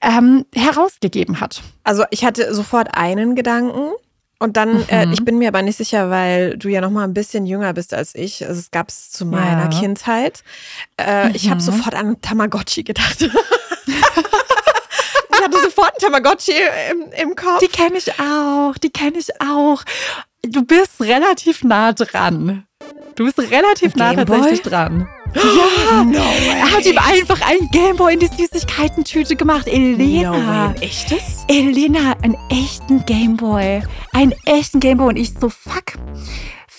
ähm, 0.01 0.45
herausgegeben 0.55 1.41
hat? 1.41 1.61
Also 1.83 2.05
ich 2.09 2.23
hatte 2.23 2.53
sofort 2.53 2.95
einen 2.95 3.35
Gedanken. 3.35 3.91
Und 4.37 4.57
dann, 4.57 4.83
äh, 4.89 5.05
mhm. 5.05 5.11
äh, 5.11 5.13
ich 5.13 5.25
bin 5.25 5.37
mir 5.37 5.49
aber 5.49 5.61
nicht 5.61 5.77
sicher, 5.77 6.09
weil 6.09 6.57
du 6.57 6.69
ja 6.69 6.81
noch 6.81 6.91
mal 6.91 7.03
ein 7.03 7.13
bisschen 7.13 7.45
jünger 7.45 7.73
bist 7.73 7.93
als 7.93 8.15
ich. 8.15 8.45
Also 8.45 8.59
es 8.59 8.71
gab 8.71 8.89
es 8.89 9.11
zu 9.11 9.25
meiner 9.25 9.71
ja. 9.71 9.79
Kindheit. 9.79 10.43
Äh, 10.97 11.29
mhm. 11.29 11.35
Ich 11.35 11.49
habe 11.49 11.61
sofort 11.61 11.95
an 11.95 12.21
Tamagotchi 12.21 12.83
gedacht. 12.83 13.29
sofort 15.65 15.93
ein 15.93 15.99
Tamagotchi 15.99 16.53
im, 16.91 17.11
im 17.29 17.35
Kopf. 17.35 17.59
Die 17.59 17.67
kenne 17.67 17.97
ich 17.97 18.11
auch, 18.19 18.77
die 18.77 18.89
kenne 18.89 19.17
ich 19.17 19.29
auch. 19.41 19.83
Du 20.43 20.63
bist 20.63 21.01
relativ 21.01 21.63
nah 21.63 21.93
dran. 21.93 22.65
Du 23.15 23.25
bist 23.25 23.39
relativ 23.39 23.95
nah 23.95 24.13
tatsächlich 24.13 24.61
dran. 24.61 25.07
Ja, 25.35 26.01
no 26.01 26.17
er 26.17 26.71
hat 26.71 26.85
ihm 26.85 26.97
einfach 26.97 27.41
einen 27.41 27.69
Gameboy 27.69 28.13
in 28.13 28.21
die 28.21 28.27
Süßigkeitentüte 28.27 29.35
gemacht. 29.35 29.67
Elena. 29.67 30.31
No 30.31 30.37
way. 30.37 30.69
Ein 30.69 30.81
echtes? 30.81 31.45
Elena, 31.49 32.13
einen 32.21 32.37
echten 32.49 33.05
Gameboy. 33.05 33.83
Einen 34.13 34.33
echten 34.45 34.79
Gameboy. 34.79 35.09
Und 35.09 35.17
ich 35.17 35.33
so, 35.33 35.49
fuck 35.49 35.95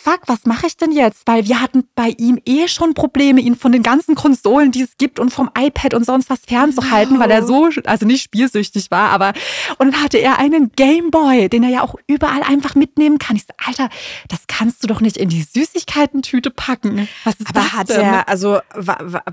fuck, 0.06 0.20
was 0.26 0.46
mache 0.46 0.68
ich 0.68 0.76
denn 0.76 0.92
jetzt? 0.92 1.22
Weil 1.26 1.48
wir 1.48 1.60
hatten 1.60 1.88
bei 1.96 2.14
ihm 2.16 2.40
eh 2.46 2.68
schon 2.68 2.94
Probleme, 2.94 3.40
ihn 3.40 3.56
von 3.56 3.72
den 3.72 3.82
ganzen 3.82 4.14
Konsolen, 4.14 4.70
die 4.70 4.82
es 4.82 4.96
gibt 4.98 5.18
und 5.18 5.30
vom 5.30 5.50
iPad 5.58 5.94
und 5.94 6.06
sonst 6.06 6.30
was 6.30 6.40
fernzuhalten, 6.46 7.14
no. 7.14 7.20
weil 7.20 7.30
er 7.32 7.44
so, 7.44 7.68
also 7.86 8.06
nicht 8.06 8.22
spielsüchtig 8.22 8.92
war, 8.92 9.10
aber 9.10 9.32
und 9.78 9.92
dann 9.92 10.02
hatte 10.02 10.18
er 10.18 10.38
einen 10.38 10.70
Gameboy, 10.76 11.48
den 11.48 11.64
er 11.64 11.70
ja 11.70 11.82
auch 11.82 11.96
überall 12.06 12.44
einfach 12.44 12.76
mitnehmen 12.76 13.18
kann. 13.18 13.34
Ich 13.34 13.42
so, 13.42 13.54
Alter, 13.66 13.88
das 14.28 14.46
kannst 14.46 14.84
du 14.84 14.86
doch 14.86 15.00
nicht 15.00 15.16
in 15.16 15.28
die 15.28 15.42
Süßigkeitentüte 15.42 16.50
packen. 16.50 17.08
Was 17.24 17.34
ist 17.34 17.48
aber 17.48 17.60
das 17.60 17.72
hat 17.72 17.88
denn? 17.88 18.00
er, 18.00 18.28
also, 18.28 18.60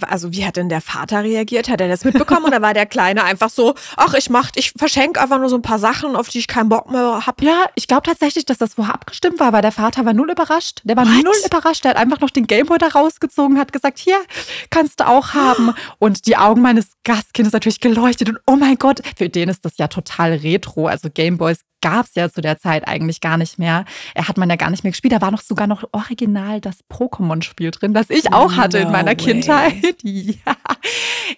also 0.01 0.32
wie 0.32 0.44
hat 0.44 0.58
denn 0.58 0.70
der 0.70 0.82
Vater 0.82 1.24
reagiert? 1.24 1.70
Hat 1.70 1.82
er 1.82 1.88
das 1.88 2.03
mitbekommen 2.03 2.46
oder 2.46 2.63
war 2.63 2.74
der 2.74 2.88
Kleine 2.88 3.24
einfach 3.24 3.51
so, 3.51 3.75
ach, 3.96 4.15
ich 4.15 4.32
mach, 4.32 4.50
ich 4.56 4.74
verschenke 4.75 5.22
einfach 5.22 5.38
nur 5.38 5.50
so 5.50 5.56
ein 5.56 5.62
paar 5.62 5.80
Sachen, 5.80 6.15
auf 6.15 6.30
die 6.30 6.39
ich 6.39 6.48
keinen 6.48 6.70
Bock 6.70 6.89
mehr 6.89 7.27
habe? 7.27 7.46
Ja, 7.46 7.65
ich 7.75 7.88
glaube 7.88 8.08
tatsächlich, 8.08 8.46
dass 8.46 8.58
das 8.58 8.74
vorher 8.74 8.96
abgestimmt 8.96 9.39
war, 9.39 9.53
weil 9.53 9.62
der 9.62 9.72
Vater 9.72 10.03
war 10.03 10.13
null 10.13 10.32
überrascht 10.32 10.62
überrascht. 10.63 10.82
Der 10.84 10.96
war 10.96 11.05
What? 11.05 11.24
null 11.24 11.34
überrascht. 11.46 11.84
Der 11.84 11.91
hat 11.91 11.98
einfach 11.98 12.20
noch 12.20 12.29
den 12.29 12.48
Gameboy 12.48 12.77
da 12.77 12.88
rausgezogen, 12.88 13.58
hat 13.60 13.74
gesagt, 13.74 14.00
hier, 14.00 14.20
kannst 14.70 15.00
du 15.00 15.08
auch 15.08 15.34
haben. 15.34 15.74
Und 16.00 16.25
die 16.27 16.38
Augen 16.38 16.62
meines 16.62 16.93
Gastkindes 17.03 17.53
natürlich 17.53 17.79
geleuchtet. 17.79 18.29
Und 18.29 18.39
oh 18.48 18.55
mein 18.55 18.77
Gott, 18.77 19.01
für 19.17 19.29
den 19.29 19.50
ist 19.50 19.65
das 19.65 19.77
ja 19.77 19.88
total 19.88 20.34
retro. 20.34 20.88
Also 20.88 21.10
Gameboys 21.13 21.62
gab 21.82 22.05
es 22.05 22.15
ja 22.15 22.29
zu 22.29 22.41
der 22.41 22.58
Zeit 22.58 22.88
eigentlich 22.88 23.20
gar 23.20 23.38
nicht 23.38 23.60
mehr. 23.60 23.86
Er 24.15 24.27
hat 24.27 24.38
man 24.38 24.50
ja 24.50 24.55
gar 24.55 24.70
nicht 24.70 24.84
mehr 24.84 24.91
gespielt. 24.91 25.13
Da 25.13 25.22
war 25.22 25.32
noch 25.32 25.41
sogar 25.41 25.67
noch 25.67 25.84
original 25.91 26.62
das 26.62 26.79
Pokémon-Spiel 26.89 27.72
drin, 27.72 27.93
das 27.93 28.10
ich 28.10 28.32
auch 28.32 28.55
hatte 28.55 28.79
no 28.79 28.86
in 28.86 28.91
meiner 28.91 29.12
way. 29.12 29.15
Kindheit. 29.15 29.74
Ja. 30.03 30.55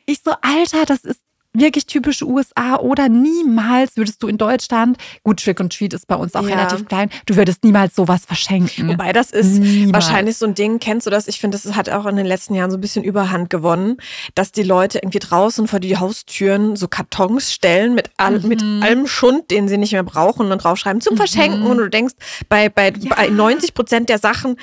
Ich 0.06 0.22
so, 0.24 0.32
Alter, 0.42 0.86
das 0.86 1.04
ist 1.04 1.22
wirklich 1.60 1.86
typisch 1.86 2.22
USA 2.22 2.78
oder 2.78 3.10
niemals 3.10 3.98
würdest 3.98 4.22
du 4.22 4.28
in 4.28 4.38
Deutschland, 4.38 4.98
gut, 5.24 5.44
Trick 5.44 5.60
und 5.60 5.76
Treat 5.76 5.94
ist 5.94 6.08
bei 6.08 6.16
uns 6.16 6.36
auch 6.36 6.48
ja. 6.48 6.56
relativ 6.56 6.88
klein, 6.88 7.10
du 7.26 7.36
würdest 7.36 7.64
niemals 7.64 7.96
sowas 7.96 8.26
verschenken. 8.26 8.88
Wobei 8.90 9.14
das 9.14 9.32
ist 9.32 9.60
niemals. 9.60 9.94
wahrscheinlich 10.06 10.38
so 10.38 10.46
ein 10.46 10.56
Ding, 10.56 10.80
kennst 10.80 11.08
du 11.08 11.12
das? 11.12 11.28
Ich 11.28 11.40
finde, 11.40 11.58
das 11.58 11.76
hat 11.76 11.90
auch 11.90 12.06
in 12.06 12.16
den 12.16 12.26
letzten 12.26 12.56
Jahren 12.56 12.72
so 12.72 12.78
ein 12.78 12.82
bisschen 12.82 13.04
Überhand 13.04 13.50
gewonnen, 13.50 13.98
dass 14.36 14.52
die 14.52 14.64
Leute 14.64 15.00
irgendwie 15.00 15.20
draußen 15.20 15.68
vor 15.68 15.80
die 15.80 15.98
Haustüren 15.98 16.76
so 16.76 16.88
Kartons 16.88 17.54
stellen 17.54 17.96
mit, 17.96 18.10
all, 18.18 18.40
mhm. 18.40 18.48
mit 18.48 18.62
allem 18.62 19.08
Schund, 19.08 19.52
den 19.52 19.68
sie 19.68 19.78
nicht 19.78 19.94
mehr 19.94 20.04
brauchen 20.04 20.52
und 20.52 20.64
draufschreiben 20.64 21.02
zum 21.02 21.14
mhm. 21.14 21.18
Verschenken 21.18 21.66
und 21.66 21.78
du 21.78 21.90
denkst, 21.90 22.16
bei, 22.50 22.70
bei, 22.70 22.92
ja. 22.92 23.16
bei 23.16 23.28
90 23.28 23.74
Prozent 23.74 24.10
der 24.10 24.20
Sachen, 24.20 24.58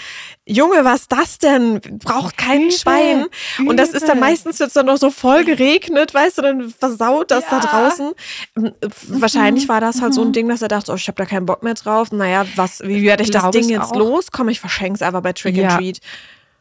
Junge, 0.44 0.84
was 0.84 1.06
das 1.06 1.38
denn? 1.38 1.80
Braucht 2.02 2.37
kein 2.37 2.62
Übel. 2.62 2.72
Schwein. 2.72 3.26
Und 3.64 3.76
das 3.76 3.90
ist 3.90 4.08
dann 4.08 4.18
meistens 4.18 4.58
jetzt 4.58 4.75
dann 4.75 4.87
noch 4.87 4.96
so 4.96 5.11
voll 5.11 5.44
geregnet, 5.44 6.12
weißt 6.12 6.38
du, 6.38 6.42
dann 6.42 6.70
versaut 6.70 7.30
das 7.30 7.44
ja. 7.49 7.61
da 7.61 7.66
draußen. 7.68 8.12
Ähm, 8.56 8.72
wahrscheinlich 9.08 9.68
war 9.68 9.80
das 9.80 10.02
halt 10.02 10.14
so 10.14 10.22
ein 10.22 10.28
mhm. 10.28 10.32
Ding, 10.32 10.49
dass 10.49 10.61
er 10.61 10.68
dachte, 10.68 10.90
oh, 10.90 10.96
ich 10.96 11.06
habe 11.06 11.16
da 11.16 11.26
keinen 11.26 11.46
Bock 11.46 11.62
mehr 11.62 11.75
drauf. 11.75 12.11
Naja, 12.11 12.44
was, 12.56 12.80
wie 12.80 13.02
werde 13.02 13.22
ich 13.22 13.30
das 13.30 13.50
Ding 13.50 13.68
jetzt 13.68 13.92
auch. 13.92 13.96
los? 13.96 14.32
Komm, 14.32 14.49
ich 14.49 14.58
verschenke 14.58 14.94
es 14.94 15.02
einfach 15.02 15.22
bei 15.22 15.32
Trick 15.32 15.56
ja. 15.56 15.68
and 15.68 15.78
Treat. 15.78 16.00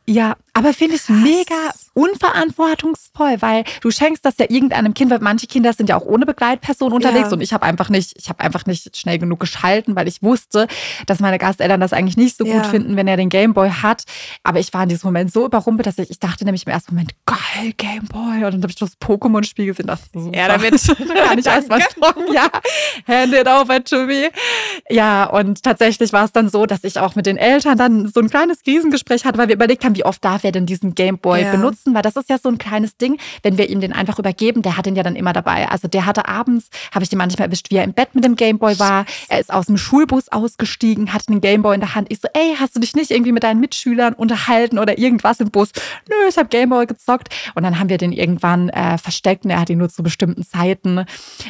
Ja, 0.05 0.35
aber 0.53 0.73
finde 0.73 0.95
ich 0.95 1.09
mega 1.09 1.73
unverantwortungsvoll, 1.93 3.41
weil 3.41 3.63
du 3.81 3.91
schenkst 3.91 4.25
das 4.25 4.37
ja 4.37 4.45
irgendeinem 4.49 4.93
Kind, 4.93 5.11
weil 5.11 5.19
manche 5.19 5.47
Kinder 5.47 5.73
sind 5.73 5.89
ja 5.89 5.97
auch 5.97 6.05
ohne 6.05 6.25
Begleitperson 6.25 6.93
unterwegs 6.93 7.29
ja. 7.29 7.33
und 7.33 7.41
ich 7.41 7.53
habe 7.53 7.65
einfach 7.65 7.89
nicht, 7.89 8.13
ich 8.17 8.29
habe 8.29 8.39
einfach 8.39 8.65
nicht 8.65 8.95
schnell 8.97 9.19
genug 9.19 9.39
geschalten, 9.39 9.95
weil 9.95 10.07
ich 10.07 10.23
wusste, 10.23 10.67
dass 11.05 11.19
meine 11.19 11.37
Gasteltern 11.37 11.79
das 11.79 11.93
eigentlich 11.93 12.17
nicht 12.17 12.37
so 12.37 12.45
ja. 12.45 12.53
gut 12.53 12.65
finden, 12.67 12.95
wenn 12.95 13.07
er 13.07 13.17
den 13.17 13.29
Gameboy 13.29 13.69
hat. 13.69 14.03
Aber 14.43 14.59
ich 14.59 14.73
war 14.73 14.83
in 14.83 14.89
diesem 14.89 15.07
Moment 15.07 15.31
so 15.33 15.45
überrumpelt, 15.45 15.87
dass 15.87 15.97
ich, 15.97 16.09
ich 16.09 16.19
dachte 16.19 16.45
nämlich 16.45 16.65
im 16.65 16.71
ersten 16.71 16.93
Moment, 16.93 17.13
geil, 17.25 17.73
Gameboy. 17.77 18.45
Und 18.45 18.53
dann 18.53 18.61
habe 18.61 18.69
ich 18.69 18.75
das 18.75 18.99
Pokémon-Spiel 18.99 19.65
gesehen, 19.67 19.87
dachte 19.87 20.05
so, 20.13 20.31
ja, 20.33 20.47
damit 20.47 20.81
kann 21.27 21.39
ich 21.39 21.45
erst 21.47 21.69
was 21.69 21.83
sagen. 21.99 22.33
Ja, 22.33 22.49
hand 23.07 23.33
it 23.33 23.47
over 23.47 23.83
to 23.83 24.05
me. 24.05 24.29
Ja, 24.89 25.25
und 25.25 25.63
tatsächlich 25.63 26.13
war 26.13 26.25
es 26.25 26.31
dann 26.31 26.49
so, 26.49 26.65
dass 26.65 26.83
ich 26.83 26.99
auch 26.99 27.15
mit 27.15 27.25
den 27.25 27.37
Eltern 27.37 27.77
dann 27.77 28.07
so 28.07 28.19
ein 28.19 28.29
kleines 28.29 28.63
Krisengespräch 28.63 29.25
hatte, 29.25 29.37
weil 29.37 29.47
wir 29.47 29.55
überlegt 29.55 29.83
haben, 29.83 29.95
wie 29.95 30.05
oft 30.05 30.23
darf 30.23 30.43
er 30.43 30.51
denn 30.51 30.65
diesen 30.65 30.95
Gameboy 30.95 31.41
ja. 31.41 31.51
benutzen, 31.51 31.80
weil 31.85 32.01
das 32.01 32.15
ist 32.15 32.29
ja 32.29 32.37
so 32.37 32.49
ein 32.49 32.57
kleines 32.57 32.97
Ding, 32.97 33.17
wenn 33.43 33.57
wir 33.57 33.69
ihm 33.69 33.81
den 33.81 33.93
einfach 33.93 34.19
übergeben, 34.19 34.61
der 34.61 34.77
hat 34.77 34.85
den 34.85 34.95
ja 34.95 35.03
dann 35.03 35.15
immer 35.15 35.33
dabei. 35.33 35.69
Also 35.69 35.87
der 35.87 36.05
hatte 36.05 36.27
abends, 36.27 36.69
habe 36.93 37.03
ich 37.03 37.09
den 37.09 37.17
manchmal 37.17 37.47
erwischt, 37.47 37.71
wie 37.71 37.77
er 37.77 37.83
im 37.83 37.93
Bett 37.93 38.13
mit 38.13 38.23
dem 38.23 38.35
Gameboy 38.35 38.79
war. 38.79 39.05
Er 39.27 39.39
ist 39.39 39.53
aus 39.53 39.65
dem 39.67 39.77
Schulbus 39.77 40.29
ausgestiegen, 40.29 41.13
hatte 41.13 41.27
den 41.27 41.41
Gameboy 41.41 41.75
in 41.75 41.81
der 41.81 41.95
Hand. 41.95 42.07
Ich 42.11 42.19
so, 42.21 42.27
ey, 42.33 42.55
hast 42.59 42.75
du 42.75 42.79
dich 42.79 42.95
nicht 42.95 43.11
irgendwie 43.11 43.31
mit 43.31 43.43
deinen 43.43 43.59
Mitschülern 43.59 44.13
unterhalten 44.13 44.79
oder 44.79 44.97
irgendwas 44.97 45.39
im 45.39 45.51
Bus? 45.51 45.71
Nö, 46.09 46.15
ich 46.29 46.37
habe 46.37 46.49
Gameboy 46.49 46.85
gezockt. 46.85 47.29
Und 47.55 47.63
dann 47.63 47.79
haben 47.79 47.89
wir 47.89 47.97
den 47.97 48.11
irgendwann 48.11 48.69
äh, 48.69 48.97
versteckt 48.97 49.45
und 49.45 49.51
er 49.51 49.59
hat 49.59 49.69
ihn 49.69 49.77
nur 49.77 49.89
zu 49.89 50.03
bestimmten 50.03 50.43
Zeiten 50.43 51.05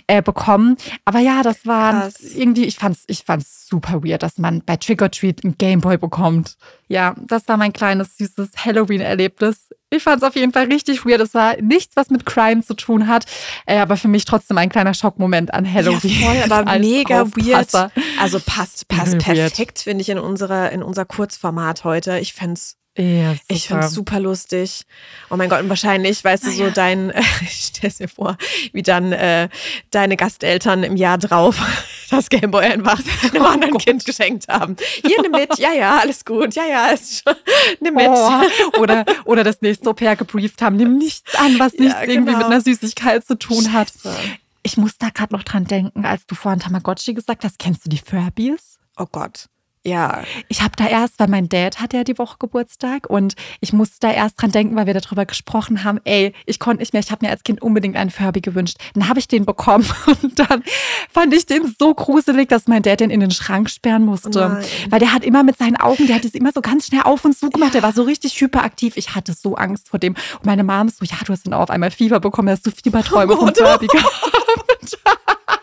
äh, 0.07 0.21
bekommen. 0.21 0.77
Aber 1.05 1.19
ja, 1.19 1.43
das 1.43 1.65
war 1.65 2.09
irgendwie, 2.35 2.65
ich 2.65 2.77
fand's, 2.77 3.03
ich 3.07 3.23
fand's 3.23 3.67
super 3.67 4.03
weird, 4.03 4.23
dass 4.23 4.38
man 4.38 4.61
bei 4.61 4.77
Trick 4.77 5.01
or 5.01 5.11
Treat 5.11 5.43
einen 5.43 5.57
Gameboy 5.57 5.97
bekommt. 5.97 6.57
Ja, 6.88 7.15
das 7.27 7.47
war 7.47 7.57
mein 7.57 7.73
kleines 7.73 8.17
süßes 8.17 8.51
Halloween-Erlebnis. 8.57 9.69
Ich 9.93 10.03
fand 10.03 10.21
es 10.21 10.27
auf 10.27 10.36
jeden 10.36 10.53
Fall 10.53 10.65
richtig 10.65 11.05
weird. 11.05 11.19
Es 11.19 11.33
war 11.33 11.57
nichts, 11.62 11.98
was 11.98 12.10
mit 12.10 12.25
Crime 12.25 12.63
zu 12.63 12.75
tun 12.75 13.07
hat, 13.07 13.25
äh, 13.65 13.77
aber 13.77 13.98
für 13.98 14.07
mich 14.07 14.24
trotzdem 14.24 14.57
ein 14.57 14.69
kleiner 14.69 14.93
Schockmoment 14.93 15.53
an 15.53 15.71
Halloween. 15.71 16.21
Ja, 16.21 16.27
voll, 16.27 16.51
aber 16.51 16.71
mega 16.79 17.24
Aufpasser. 17.24 17.91
weird. 17.95 18.05
Also 18.19 18.39
passt, 18.39 18.88
passt 18.88 19.17
perfekt, 19.19 19.79
finde 19.79 20.01
ich, 20.01 20.10
in, 20.10 20.17
unserer, 20.17 20.71
in 20.71 20.81
unser 20.81 21.03
Kurzformat 21.03 21.83
heute. 21.83 22.19
Ich 22.19 22.33
fände 22.33 22.53
es 22.53 22.77
ja, 22.98 23.36
ich 23.48 23.67
finde 23.67 23.86
es 23.86 23.93
super 23.93 24.19
lustig. 24.19 24.83
Oh 25.29 25.38
mein 25.38 25.50
Gott, 25.50 25.62
und 25.62 25.69
wahrscheinlich, 25.69 26.21
weißt 26.21 26.45
du, 26.45 26.51
so 26.51 26.69
dein, 26.69 27.10
äh, 27.12 27.21
ich 27.41 27.71
stelle 27.75 27.93
mir 28.00 28.07
vor, 28.10 28.38
wie 28.74 28.81
dann 28.81 29.13
äh, 29.13 29.48
deine 29.91 30.17
Gasteltern 30.17 30.83
im 30.83 30.98
Jahr 30.98 31.17
drauf 31.17 31.57
das 32.10 32.29
Gameboy 32.29 32.65
einfach 32.65 33.00
einem 33.33 33.43
oh 33.43 33.48
anderen 33.48 33.71
Gott. 33.71 33.86
Kind 33.86 34.03
geschenkt 34.03 34.50
haben. 34.50 34.75
Hier, 35.05 35.21
nimm 35.21 35.31
mit, 35.31 35.57
ja, 35.57 35.71
ja, 35.71 36.00
alles 36.00 36.25
gut, 36.25 36.53
ja, 36.53 36.65
ja, 36.65 36.88
ist 36.88 37.24
schon, 37.24 37.36
nimm 37.79 37.95
mit. 37.95 38.10
Oh. 38.10 38.79
Oder, 38.79 39.05
oder 39.24 39.45
das 39.45 39.62
nächste 39.62 39.89
Au-pair 39.89 40.17
gebrieft 40.17 40.62
haben, 40.62 40.75
nimm 40.75 40.98
nichts 40.98 41.33
an, 41.36 41.60
was 41.60 41.74
nichts 41.74 41.93
ja, 41.93 42.01
genau. 42.01 42.12
irgendwie 42.12 42.36
mit 42.36 42.45
einer 42.45 42.62
Süßigkeit 42.62 43.25
zu 43.25 43.38
tun 43.39 43.71
hat. 43.71 43.93
Ich 44.63 44.75
muss 44.75 44.98
da 44.98 45.10
gerade 45.10 45.33
noch 45.33 45.43
dran 45.43 45.63
denken, 45.63 46.05
als 46.05 46.25
du 46.25 46.36
vorhin 46.36 46.60
Tamagotchi 46.60 47.13
gesagt 47.13 47.45
hast, 47.45 47.57
kennst 47.57 47.86
du 47.86 47.89
die 47.89 48.00
Furbies? 48.00 48.77
Oh 48.98 49.07
Gott. 49.10 49.48
Ja. 49.83 50.23
Ich 50.47 50.61
habe 50.61 50.73
da 50.77 50.88
erst, 50.88 51.19
weil 51.19 51.27
mein 51.27 51.50
Dad 51.50 51.79
hat 51.79 51.93
ja 51.93 52.03
die 52.03 52.17
Woche 52.19 52.35
Geburtstag 52.38 53.09
und 53.09 53.33
ich 53.61 53.73
musste 53.73 53.97
da 54.01 54.11
erst 54.11 54.39
dran 54.39 54.51
denken, 54.51 54.75
weil 54.75 54.85
wir 54.85 54.93
darüber 54.93 55.25
gesprochen 55.25 55.83
haben, 55.83 56.00
ey, 56.03 56.33
ich 56.45 56.59
konnte 56.59 56.81
nicht 56.81 56.93
mehr, 56.93 57.01
ich 57.01 57.09
habe 57.09 57.25
mir 57.25 57.31
als 57.31 57.43
Kind 57.43 57.61
unbedingt 57.63 57.95
einen 57.95 58.11
Furby 58.11 58.41
gewünscht. 58.41 58.77
Dann 58.93 59.07
habe 59.07 59.19
ich 59.19 59.27
den 59.27 59.45
bekommen 59.45 59.88
und 60.21 60.38
dann 60.38 60.63
fand 61.09 61.33
ich 61.33 61.47
den 61.47 61.75
so 61.79 61.95
gruselig, 61.95 62.50
dass 62.50 62.67
mein 62.67 62.83
Dad 62.83 63.00
den 63.00 63.09
in 63.09 63.21
den 63.21 63.31
Schrank 63.31 63.69
sperren 63.71 64.05
musste. 64.05 64.29
Nein. 64.29 64.63
Weil 64.89 65.00
der 65.00 65.13
hat 65.13 65.23
immer 65.23 65.43
mit 65.43 65.57
seinen 65.57 65.77
Augen, 65.77 66.05
der 66.05 66.17
hat 66.17 66.25
es 66.25 66.35
immer 66.35 66.51
so 66.53 66.61
ganz 66.61 66.88
schnell 66.88 67.01
auf 67.03 67.25
und 67.25 67.35
zu 67.35 67.50
gemacht, 67.50 67.73
der 67.73 67.81
war 67.81 67.93
so 67.93 68.03
richtig 68.03 68.39
hyperaktiv. 68.39 68.97
Ich 68.97 69.15
hatte 69.15 69.33
so 69.33 69.55
Angst 69.55 69.89
vor 69.89 70.00
dem. 70.00 70.13
Und 70.13 70.45
meine 70.45 70.63
Mom 70.63 70.89
ist 70.89 71.00
so, 71.00 71.05
ja, 71.05 71.17
du 71.25 71.33
hast 71.33 71.47
dann 71.47 71.53
auch 71.53 71.61
auf 71.61 71.69
einmal 71.71 71.89
Fieber 71.89 72.19
bekommen, 72.19 72.50
hast 72.50 72.67
du 72.67 72.71
Fieberträume 72.71 73.33
oh, 73.33 73.38
vom 73.38 73.55
Furby 73.55 73.88
gehabt. 73.88 74.31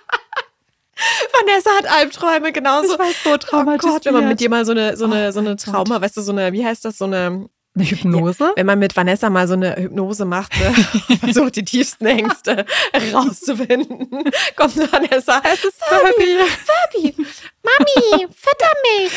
Vanessa 1.47 1.71
hat 1.79 1.87
Albträume, 1.87 2.53
genauso. 2.53 2.95
Ich 2.95 2.99
war 2.99 3.07
so 3.25 3.37
traumatisiert. 3.37 3.85
Oh 3.85 3.95
Gott, 3.95 4.05
wenn 4.07 4.15
man 4.15 4.29
mit 4.29 4.41
dir 4.41 4.51
mal 4.51 4.65
so 4.65 4.73
eine, 4.73 4.97
so 4.97 5.05
eine, 5.05 5.33
so 5.33 5.41
eine 5.41 5.57
Trauma, 5.57 6.01
weißt 6.01 6.17
du, 6.17 6.21
so 6.21 6.33
eine, 6.33 6.53
wie 6.53 6.65
heißt 6.65 6.85
das, 6.85 6.99
so 6.99 7.05
eine 7.05 7.49
eine 7.79 7.91
Hypnose? 7.91 8.45
Ja, 8.45 8.53
wenn 8.57 8.67
man 8.67 8.79
mit 8.79 8.97
Vanessa 8.97 9.31
mal 9.31 9.47
so 9.47 9.55
eine 9.55 9.77
Hypnose 9.77 10.25
macht, 10.25 10.53
ne, 10.59 10.73
versucht 11.21 11.57
die 11.57 11.65
tiefsten 11.65 12.07
Ängste 12.07 12.67
rauszufinden, 13.13 14.09
kommt 14.57 14.77
Vanessa. 14.93 15.41
Es 15.45 15.65
ist 15.65 15.83
Furby. 15.85 16.39
Furby. 16.67 17.15
Mami, 17.63 18.27
fütter 18.33 18.73
mich. 18.83 19.13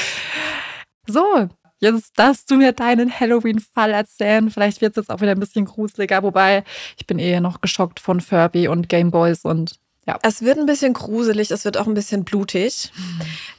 So, 1.08 1.50
jetzt 1.80 2.14
darfst 2.18 2.50
du 2.52 2.56
mir 2.56 2.72
deinen 2.72 3.20
Halloween-Fall 3.20 3.92
erzählen. 3.92 4.50
Vielleicht 4.52 4.82
wird 4.82 4.92
es 4.92 5.04
jetzt 5.04 5.10
auch 5.10 5.22
wieder 5.22 5.32
ein 5.32 5.40
bisschen 5.40 5.66
gruseliger, 5.66 6.24
wobei 6.24 6.64
ich 6.98 7.08
bin 7.08 7.20
eher 7.20 7.42
noch 7.42 7.62
geschockt 7.62 8.00
von 8.00 8.22
Furby 8.22 8.68
und 8.68 8.90
Gameboys 8.90 9.44
und 9.44 9.80
ja. 10.08 10.18
Es 10.24 10.42
wird 10.42 10.58
ein 10.58 10.66
bisschen 10.66 10.94
gruselig, 10.94 11.52
es 11.52 11.64
wird 11.64 11.78
auch 11.78 11.86
ein 11.86 11.94
bisschen 11.94 12.24
blutig. 12.24 12.92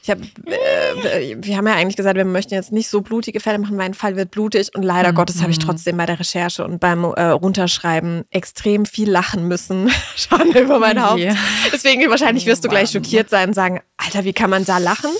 Ich 0.01 0.09
hab, 0.09 0.19
äh, 0.19 1.37
wir 1.39 1.55
haben 1.55 1.65
ja 1.65 1.75
eigentlich 1.75 1.95
gesagt, 1.95 2.17
wir 2.17 2.25
möchten 2.25 2.53
jetzt 2.53 2.73
nicht 2.73 2.89
so 2.89 2.99
blutige 2.99 3.39
Fälle 3.39 3.59
machen. 3.59 3.77
Mein 3.77 3.93
Fall 3.93 4.17
wird 4.17 4.31
blutig 4.31 4.75
und 4.75 4.83
leider 4.83 5.13
mhm. 5.13 5.15
Gottes 5.15 5.41
habe 5.41 5.51
ich 5.51 5.59
trotzdem 5.59 5.95
bei 5.95 6.05
der 6.05 6.19
Recherche 6.19 6.65
und 6.65 6.79
beim 6.79 7.05
äh, 7.05 7.27
Runterschreiben 7.27 8.25
extrem 8.29 8.85
viel 8.85 9.09
lachen 9.09 9.47
müssen. 9.47 9.89
Schauen 10.17 10.51
über 10.51 10.79
mein 10.79 11.01
Haupt. 11.01 11.21
Yeah. 11.21 11.37
Deswegen 11.71 12.09
wahrscheinlich 12.09 12.45
wirst 12.45 12.65
du 12.65 12.67
gleich 12.67 12.91
schockiert 12.91 13.29
sein 13.29 13.49
und 13.49 13.53
sagen, 13.53 13.79
Alter, 13.95 14.25
wie 14.25 14.33
kann 14.33 14.49
man 14.49 14.65
da 14.65 14.79
lachen? 14.79 15.11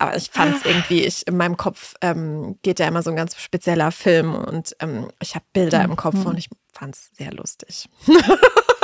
Aber 0.00 0.16
ich 0.16 0.30
fand 0.32 0.56
es 0.56 0.64
irgendwie, 0.64 1.04
ich, 1.04 1.28
in 1.28 1.36
meinem 1.36 1.56
Kopf 1.56 1.94
ähm, 2.00 2.58
geht 2.62 2.80
ja 2.80 2.88
immer 2.88 3.04
so 3.04 3.10
ein 3.10 3.16
ganz 3.16 3.36
spezieller 3.40 3.92
Film 3.92 4.34
und 4.34 4.74
ähm, 4.80 5.12
ich 5.22 5.36
habe 5.36 5.44
Bilder 5.52 5.84
mhm. 5.84 5.90
im 5.90 5.96
Kopf 5.96 6.24
und 6.24 6.36
ich 6.38 6.48
fand 6.72 6.96
es 6.96 7.10
sehr 7.16 7.32
lustig. 7.32 7.88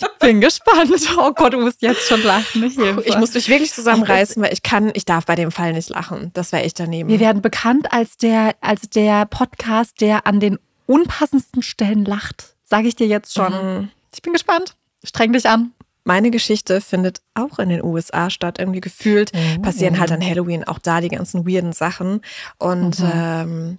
Ich 0.00 0.18
bin 0.18 0.40
gespannt. 0.40 0.90
Oh 1.18 1.32
Gott, 1.32 1.52
du 1.52 1.60
musst 1.60 1.82
jetzt 1.82 2.08
schon 2.08 2.22
lachen. 2.22 2.62
Hilfe. 2.70 3.02
Ich 3.04 3.16
muss 3.16 3.34
mich 3.34 3.48
wirklich 3.48 3.72
zusammenreißen, 3.72 4.42
weil 4.42 4.52
ich 4.52 4.62
kann, 4.62 4.90
ich 4.94 5.04
darf 5.04 5.26
bei 5.26 5.34
dem 5.34 5.50
Fall 5.50 5.72
nicht 5.72 5.88
lachen. 5.90 6.30
Das 6.34 6.52
wäre 6.52 6.64
ich 6.64 6.74
daneben. 6.74 7.08
Wir 7.08 7.20
werden 7.20 7.42
bekannt 7.42 7.92
als 7.92 8.16
der, 8.16 8.54
als 8.60 8.88
der 8.90 9.26
Podcast, 9.26 10.00
der 10.00 10.26
an 10.26 10.40
den 10.40 10.58
unpassendsten 10.86 11.62
Stellen 11.62 12.04
lacht. 12.04 12.54
Sage 12.64 12.88
ich 12.88 12.96
dir 12.96 13.06
jetzt 13.06 13.34
schon. 13.34 13.52
Mhm. 13.52 13.88
Ich 14.14 14.22
bin 14.22 14.32
gespannt. 14.32 14.76
Streng 15.04 15.32
dich 15.32 15.48
an. 15.48 15.72
Meine 16.04 16.30
Geschichte 16.30 16.80
findet 16.80 17.20
auch 17.34 17.58
in 17.58 17.68
den 17.68 17.84
USA 17.84 18.30
statt. 18.30 18.58
Irgendwie 18.58 18.80
gefühlt 18.80 19.32
mhm. 19.34 19.62
passieren 19.62 19.98
halt 19.98 20.10
an 20.10 20.24
Halloween 20.24 20.64
auch 20.64 20.78
da 20.78 21.00
die 21.00 21.08
ganzen 21.08 21.46
weirden 21.46 21.72
Sachen. 21.72 22.22
Und 22.58 23.00
mhm. 23.00 23.10
ähm, 23.14 23.78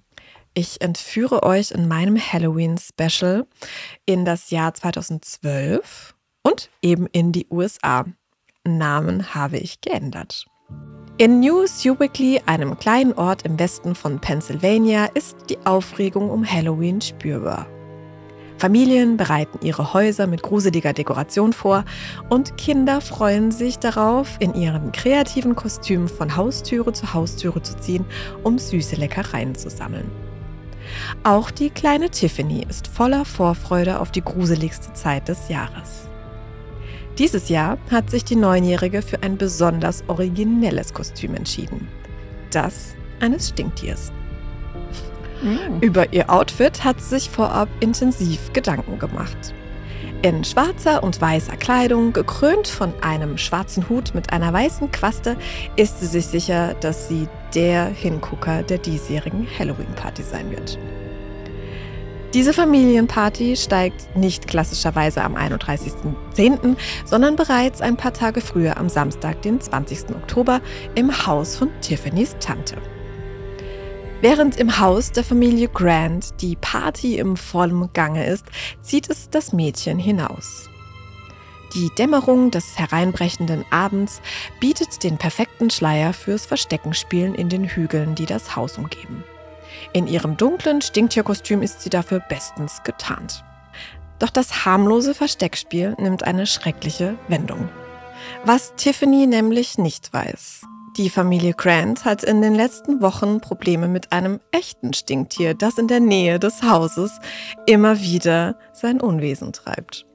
ich 0.59 0.81
entführe 0.81 1.43
euch 1.43 1.71
in 1.71 1.87
meinem 1.87 2.17
Halloween-Special 2.17 3.47
in 4.05 4.25
das 4.25 4.49
Jahr 4.49 4.73
2012 4.73 6.13
und 6.43 6.69
eben 6.81 7.07
in 7.07 7.31
die 7.31 7.47
USA. 7.49 8.05
Namen 8.65 9.33
habe 9.33 9.57
ich 9.57 9.79
geändert. 9.79 10.45
In 11.17 11.39
New 11.39 11.65
Sewickley, 11.65 12.41
einem 12.45 12.77
kleinen 12.77 13.13
Ort 13.13 13.43
im 13.43 13.57
Westen 13.57 13.95
von 13.95 14.19
Pennsylvania, 14.19 15.05
ist 15.05 15.37
die 15.49 15.57
Aufregung 15.65 16.29
um 16.29 16.45
Halloween 16.45 16.99
spürbar. 16.99 17.65
Familien 18.57 19.15
bereiten 19.15 19.65
ihre 19.65 19.93
Häuser 19.93 20.27
mit 20.27 20.43
gruseliger 20.43 20.91
Dekoration 20.91 21.53
vor 21.53 21.85
und 22.29 22.57
Kinder 22.57 22.99
freuen 22.99 23.51
sich 23.51 23.79
darauf, 23.79 24.35
in 24.41 24.53
ihren 24.53 24.91
kreativen 24.91 25.55
Kostümen 25.55 26.09
von 26.09 26.35
Haustüre 26.35 26.91
zu 26.91 27.13
Haustüre 27.13 27.61
zu 27.61 27.77
ziehen, 27.77 28.05
um 28.43 28.59
süße 28.59 28.97
Leckereien 28.97 29.55
zu 29.55 29.69
sammeln. 29.69 30.11
Auch 31.23 31.51
die 31.51 31.69
kleine 31.69 32.09
Tiffany 32.09 32.65
ist 32.67 32.87
voller 32.87 33.25
Vorfreude 33.25 33.99
auf 33.99 34.11
die 34.11 34.23
gruseligste 34.23 34.93
Zeit 34.93 35.27
des 35.27 35.49
Jahres. 35.49 36.07
Dieses 37.17 37.49
Jahr 37.49 37.77
hat 37.91 38.09
sich 38.09 38.23
die 38.23 38.35
Neunjährige 38.35 39.01
für 39.01 39.21
ein 39.23 39.37
besonders 39.37 40.03
originelles 40.07 40.93
Kostüm 40.93 41.35
entschieden. 41.35 41.87
Das 42.51 42.95
eines 43.19 43.49
Stinktiers. 43.49 44.11
Mm. 45.41 45.81
Über 45.81 46.11
ihr 46.13 46.29
Outfit 46.29 46.83
hat 46.83 47.01
sie 47.01 47.19
sich 47.19 47.29
vorab 47.29 47.69
intensiv 47.81 48.53
Gedanken 48.53 48.99
gemacht. 48.99 49.53
In 50.21 50.43
schwarzer 50.43 51.01
und 51.01 51.21
weißer 51.21 51.55
Kleidung, 51.55 52.11
gekrönt 52.11 52.67
von 52.67 52.91
einem 53.01 53.37
schwarzen 53.37 53.87
Hut 53.87 54.13
mit 54.13 54.33
einer 54.33 54.51
weißen 54.51 54.91
Quaste, 54.91 55.37
ist 55.77 56.01
sie 56.01 56.07
sich 56.07 56.25
sicher, 56.25 56.73
dass 56.81 57.07
sie 57.07 57.29
der 57.55 57.85
Hingucker 57.85 58.63
der 58.63 58.79
diesjährigen 58.79 59.47
Halloween-Party 59.57 60.23
sein 60.23 60.51
wird. 60.51 60.77
Diese 62.33 62.51
Familienparty 62.51 63.55
steigt 63.55 64.13
nicht 64.17 64.45
klassischerweise 64.45 65.23
am 65.23 65.37
31.10., 65.37 66.75
sondern 67.05 67.37
bereits 67.37 67.79
ein 67.79 67.95
paar 67.95 68.11
Tage 68.11 68.41
früher 68.41 68.75
am 68.75 68.89
Samstag, 68.89 69.41
den 69.41 69.61
20. 69.61 70.09
Oktober, 70.09 70.59
im 70.95 71.25
Haus 71.25 71.55
von 71.55 71.69
Tiffany's 71.79 72.35
Tante. 72.41 72.75
Während 74.21 74.57
im 74.57 74.79
Haus 74.79 75.13
der 75.13 75.23
Familie 75.23 75.69
Grant 75.69 76.41
die 76.41 76.57
Party 76.57 77.17
im 77.17 77.37
vollen 77.37 77.93
Gange 77.93 78.25
ist, 78.27 78.45
zieht 78.81 79.09
es 79.09 79.29
das 79.29 79.53
Mädchen 79.53 79.97
hinaus. 79.97 80.69
Die 81.73 81.89
Dämmerung 81.97 82.51
des 82.51 82.77
hereinbrechenden 82.77 83.63
Abends 83.69 84.21
bietet 84.59 85.03
den 85.05 85.17
perfekten 85.17 85.69
Schleier 85.69 86.11
fürs 86.11 86.45
Versteckenspielen 86.45 87.33
in 87.33 87.47
den 87.47 87.63
Hügeln, 87.63 88.15
die 88.15 88.25
das 88.25 88.57
Haus 88.57 88.77
umgeben. 88.77 89.23
In 89.93 90.05
ihrem 90.05 90.35
dunklen 90.35 90.81
Stinktierkostüm 90.81 91.61
ist 91.61 91.81
sie 91.81 91.89
dafür 91.89 92.19
bestens 92.19 92.83
getarnt. 92.83 93.45
Doch 94.19 94.29
das 94.29 94.65
harmlose 94.65 95.15
Versteckspiel 95.15 95.95
nimmt 95.97 96.25
eine 96.25 96.45
schreckliche 96.45 97.17
Wendung. 97.29 97.69
Was 98.43 98.75
Tiffany 98.75 99.27
nämlich 99.27 99.77
nicht 99.77 100.11
weiß. 100.11 100.63
Die 100.97 101.09
Familie 101.09 101.53
Grant 101.53 102.03
hat 102.03 102.23
in 102.23 102.41
den 102.41 102.55
letzten 102.55 103.01
Wochen 103.01 103.41
Probleme 103.41 103.87
mit 103.87 104.11
einem 104.11 104.39
echten 104.51 104.93
Stinktier, 104.93 105.53
das 105.53 105.77
in 105.77 105.87
der 105.87 105.99
Nähe 105.99 106.39
des 106.39 106.63
Hauses 106.63 107.19
immer 107.67 107.99
wieder 108.01 108.57
sein 108.73 108.99
Unwesen 108.99 109.53
treibt. 109.53 110.05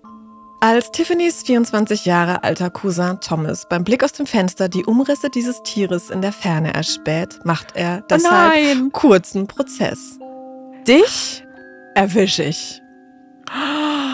Als 0.61 0.91
Tiffany's 0.91 1.43
24 1.43 2.07
Jahre 2.07 2.43
alter 2.43 2.71
Cousin 2.71 3.21
Thomas 3.21 3.69
beim 3.69 3.85
Blick 3.85 4.03
aus 4.03 4.13
dem 4.13 4.27
Fenster 4.27 4.69
die 4.69 4.85
Umrisse 4.85 5.29
dieses 5.31 5.63
Tieres 5.63 6.11
in 6.11 6.23
der 6.23 6.33
Ferne 6.33 6.75
erspäht, 6.75 7.39
macht 7.45 7.77
er 7.77 8.01
oh 8.03 8.07
deshalb 8.11 8.79
oh 8.87 8.91
kurzen 8.91 9.47
Prozess. 9.47 10.19
Dich 10.89 11.45
erwische 11.95 12.45
ich. 12.45 12.81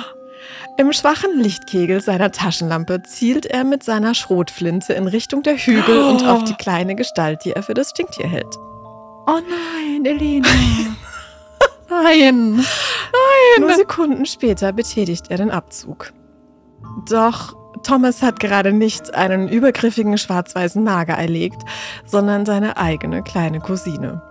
Im 0.80 0.94
schwachen 0.94 1.38
Lichtkegel 1.38 2.00
seiner 2.00 2.32
Taschenlampe 2.32 3.02
zielt 3.02 3.44
er 3.44 3.64
mit 3.64 3.82
seiner 3.82 4.14
Schrotflinte 4.14 4.94
in 4.94 5.06
Richtung 5.08 5.42
der 5.42 5.58
Hügel 5.58 6.02
oh. 6.02 6.08
und 6.08 6.26
auf 6.26 6.44
die 6.44 6.54
kleine 6.54 6.94
Gestalt, 6.94 7.44
die 7.44 7.52
er 7.52 7.62
für 7.62 7.74
das 7.74 7.90
Stinktier 7.90 8.26
hält. 8.26 8.56
Oh 9.26 9.40
nein, 9.46 10.06
Elena. 10.06 10.48
nein. 11.90 12.56
Nein. 12.56 13.60
Nur 13.60 13.74
Sekunden 13.74 14.24
später 14.24 14.72
betätigt 14.72 15.26
er 15.30 15.36
den 15.36 15.50
Abzug. 15.50 16.14
Doch 17.10 17.54
Thomas 17.82 18.22
hat 18.22 18.40
gerade 18.40 18.72
nicht 18.72 19.14
einen 19.14 19.48
übergriffigen 19.48 20.16
schwarz-weißen 20.16 20.82
Nager 20.82 21.12
erlegt, 21.12 21.60
sondern 22.06 22.46
seine 22.46 22.78
eigene 22.78 23.22
kleine 23.22 23.60
Cousine. 23.60 24.22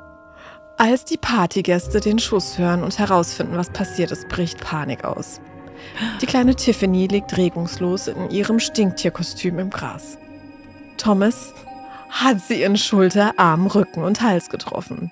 Als 0.80 1.06
die 1.06 1.18
Partygäste 1.18 2.00
den 2.00 2.18
Schuss 2.18 2.58
hören 2.58 2.84
und 2.84 2.98
herausfinden, 2.98 3.56
was 3.56 3.70
passiert 3.70 4.10
ist, 4.10 4.28
bricht 4.30 4.60
Panik 4.62 5.04
aus. 5.04 5.42
Die 6.22 6.26
kleine 6.26 6.56
Tiffany 6.56 7.08
liegt 7.08 7.38
regungslos 7.38 8.08
in 8.08 8.30
ihrem 8.30 8.60
Stinktierkostüm 8.60 9.60
im 9.60 9.70
Gras. 9.70 10.18
Thomas 10.98 11.54
hat 12.10 12.42
sie 12.42 12.64
in 12.64 12.78
Schulter, 12.78 13.34
Arm, 13.38 13.68
Rücken 13.68 14.04
und 14.04 14.22
Hals 14.22 14.50
getroffen. 14.50 15.12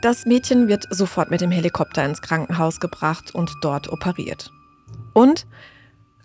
Das 0.00 0.26
Mädchen 0.26 0.68
wird 0.68 0.86
sofort 0.90 1.30
mit 1.30 1.40
dem 1.40 1.50
Helikopter 1.50 2.04
ins 2.04 2.22
Krankenhaus 2.22 2.80
gebracht 2.80 3.34
und 3.34 3.52
dort 3.62 3.88
operiert. 3.92 4.50
Und 5.14 5.46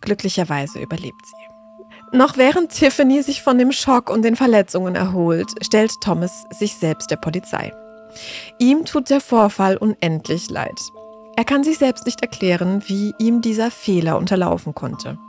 Glücklicherweise 0.01 0.79
überlebt 0.79 1.25
sie. 1.25 2.17
Noch 2.17 2.37
während 2.37 2.71
Tiffany 2.71 3.21
sich 3.21 3.41
von 3.41 3.57
dem 3.57 3.71
Schock 3.71 4.09
und 4.09 4.23
den 4.23 4.35
Verletzungen 4.35 4.95
erholt, 4.95 5.49
stellt 5.61 5.91
Thomas 6.01 6.45
sich 6.51 6.75
selbst 6.75 7.11
der 7.11 7.17
Polizei. 7.17 7.73
Ihm 8.59 8.85
tut 8.85 9.09
der 9.09 9.19
Vorfall 9.19 9.77
unendlich 9.77 10.49
leid. 10.49 10.79
Er 11.37 11.45
kann 11.45 11.63
sich 11.63 11.77
selbst 11.77 12.07
nicht 12.07 12.23
erklären, 12.23 12.81
wie 12.87 13.13
ihm 13.19 13.43
dieser 13.43 13.69
Fehler 13.69 14.17
unterlaufen 14.17 14.73
konnte. 14.73 15.19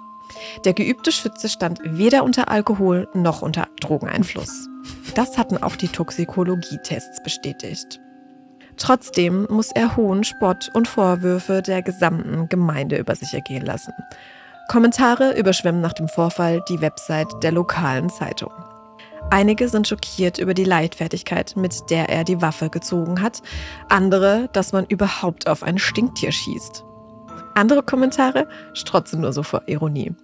Der 0.64 0.72
geübte 0.72 1.12
Schütze 1.12 1.50
stand 1.50 1.80
weder 1.84 2.24
unter 2.24 2.48
Alkohol 2.48 3.08
noch 3.12 3.42
unter 3.42 3.68
Drogeneinfluss. 3.78 4.70
Das 5.14 5.36
hatten 5.36 5.62
auch 5.62 5.76
die 5.76 5.88
Toxikologietests 5.88 7.22
bestätigt. 7.22 8.00
Trotzdem 8.78 9.46
muss 9.50 9.70
er 9.70 9.96
hohen 9.96 10.24
Spott 10.24 10.70
und 10.72 10.88
Vorwürfe 10.88 11.60
der 11.60 11.82
gesamten 11.82 12.48
Gemeinde 12.48 12.96
über 12.96 13.14
sich 13.14 13.34
ergehen 13.34 13.66
lassen. 13.66 13.92
Kommentare 14.68 15.38
überschwemmen 15.38 15.82
nach 15.82 15.92
dem 15.92 16.08
Vorfall 16.08 16.62
die 16.70 16.80
Website 16.80 17.28
der 17.42 17.52
lokalen 17.52 18.08
Zeitung. 18.08 18.52
Einige 19.30 19.68
sind 19.68 19.86
schockiert 19.86 20.38
über 20.38 20.54
die 20.54 20.64
Leichtfertigkeit, 20.64 21.54
mit 21.54 21.90
der 21.90 22.08
er 22.08 22.24
die 22.24 22.40
Waffe 22.40 22.70
gezogen 22.70 23.20
hat, 23.20 23.42
andere, 23.88 24.48
dass 24.54 24.72
man 24.72 24.86
überhaupt 24.86 25.48
auf 25.48 25.62
ein 25.62 25.78
Stinktier 25.78 26.32
schießt. 26.32 26.84
Andere 27.54 27.82
Kommentare 27.82 28.48
strotzen 28.72 29.20
nur 29.20 29.32
so 29.32 29.42
vor 29.42 29.62
Ironie. 29.66 30.14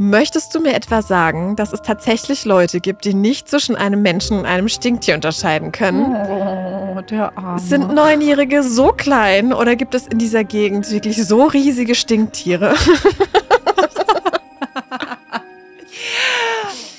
Möchtest 0.00 0.54
du 0.54 0.60
mir 0.60 0.74
etwa 0.74 1.02
sagen, 1.02 1.56
dass 1.56 1.72
es 1.72 1.82
tatsächlich 1.82 2.44
Leute 2.44 2.80
gibt, 2.80 3.04
die 3.04 3.14
nicht 3.14 3.48
zwischen 3.48 3.74
einem 3.74 4.02
Menschen 4.02 4.38
und 4.38 4.46
einem 4.46 4.68
Stinktier 4.68 5.14
unterscheiden 5.14 5.72
können? 5.72 6.14
Oh, 6.14 7.00
der 7.00 7.36
Arme. 7.36 7.58
Sind 7.58 7.92
Neunjährige 7.92 8.62
so 8.62 8.92
klein 8.92 9.52
oder 9.52 9.74
gibt 9.74 9.94
es 9.94 10.06
in 10.06 10.18
dieser 10.18 10.44
Gegend 10.44 10.90
wirklich 10.90 11.26
so 11.26 11.44
riesige 11.44 11.94
Stinktiere? 11.94 12.74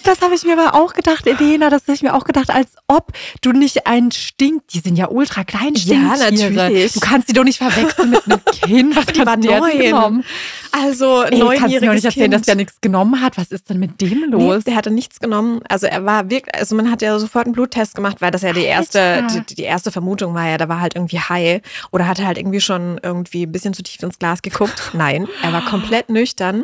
Das 0.10 0.22
habe 0.22 0.34
ich 0.34 0.44
mir 0.44 0.60
aber 0.60 0.74
auch 0.74 0.94
gedacht, 0.96 1.28
Elena, 1.28 1.70
das 1.70 1.84
habe 1.84 1.94
ich 1.94 2.02
mir 2.02 2.16
auch 2.16 2.24
gedacht, 2.24 2.50
als 2.50 2.70
ob 2.88 3.14
du 3.42 3.52
nicht 3.52 3.86
ein 3.86 4.12
Stink, 4.12 4.68
die 4.70 4.80
sind 4.80 4.96
ja 4.96 5.08
ultra 5.08 5.44
klein. 5.44 5.76
Ja, 5.76 6.18
natürlich. 6.18 6.94
Du 6.94 7.00
kannst 7.00 7.30
die 7.30 7.34
doch 7.34 7.44
nicht 7.44 7.60
verwechseln 7.60 8.10
mit 8.10 8.26
einem 8.26 8.44
Kind. 8.52 8.96
Was 8.96 9.06
die 9.06 9.24
war 9.24 9.38
neun. 9.38 10.24
Also 10.72 11.22
Ey, 11.22 11.38
neunjähriges 11.38 11.60
kannst 11.60 11.76
du 11.76 11.80
mir 11.82 11.94
nicht 11.94 12.06
erzählen, 12.06 12.24
kind. 12.24 12.34
dass 12.34 12.42
der 12.42 12.56
nichts 12.56 12.82
genommen 12.82 13.22
hat? 13.22 13.38
Was 13.38 13.52
ist 13.52 13.70
denn 13.70 13.78
mit 13.78 14.02
dem 14.02 14.32
los? 14.32 14.58
Nee, 14.58 14.64
der 14.66 14.76
hatte 14.78 14.90
nichts 14.90 15.20
genommen. 15.20 15.62
Also 15.70 15.86
er 15.86 16.04
war 16.04 16.28
wirklich, 16.32 16.56
also 16.56 16.76
man 16.76 16.90
hat 16.90 17.04
ja 17.04 17.20
sofort 17.20 17.46
einen 17.46 17.54
Bluttest 17.54 17.94
gemacht, 17.94 18.18
weil 18.20 18.32
das 18.32 18.42
ja 18.42 18.52
die 18.52 18.64
erste, 18.64 19.28
die, 19.32 19.56
die, 19.56 19.62
erste 19.62 19.92
Vermutung 19.92 20.34
war 20.34 20.48
ja, 20.50 20.58
da 20.58 20.68
war 20.68 20.82
halt 20.82 20.96
irgendwie 20.96 21.20
high 21.20 21.62
oder 21.92 22.08
hatte 22.08 22.26
halt 22.26 22.40
irgendwie 22.40 22.62
schon 22.62 23.00
irgendwie 23.04 23.44
ein 23.44 23.52
bisschen 23.52 23.76
zu 23.76 23.84
tief 23.84 24.02
ins 24.02 24.18
Glas 24.18 24.42
geguckt. 24.42 24.90
Nein, 24.94 25.28
er 25.44 25.54
war 25.54 25.64
komplett 25.66 26.10
nüchtern. 26.10 26.64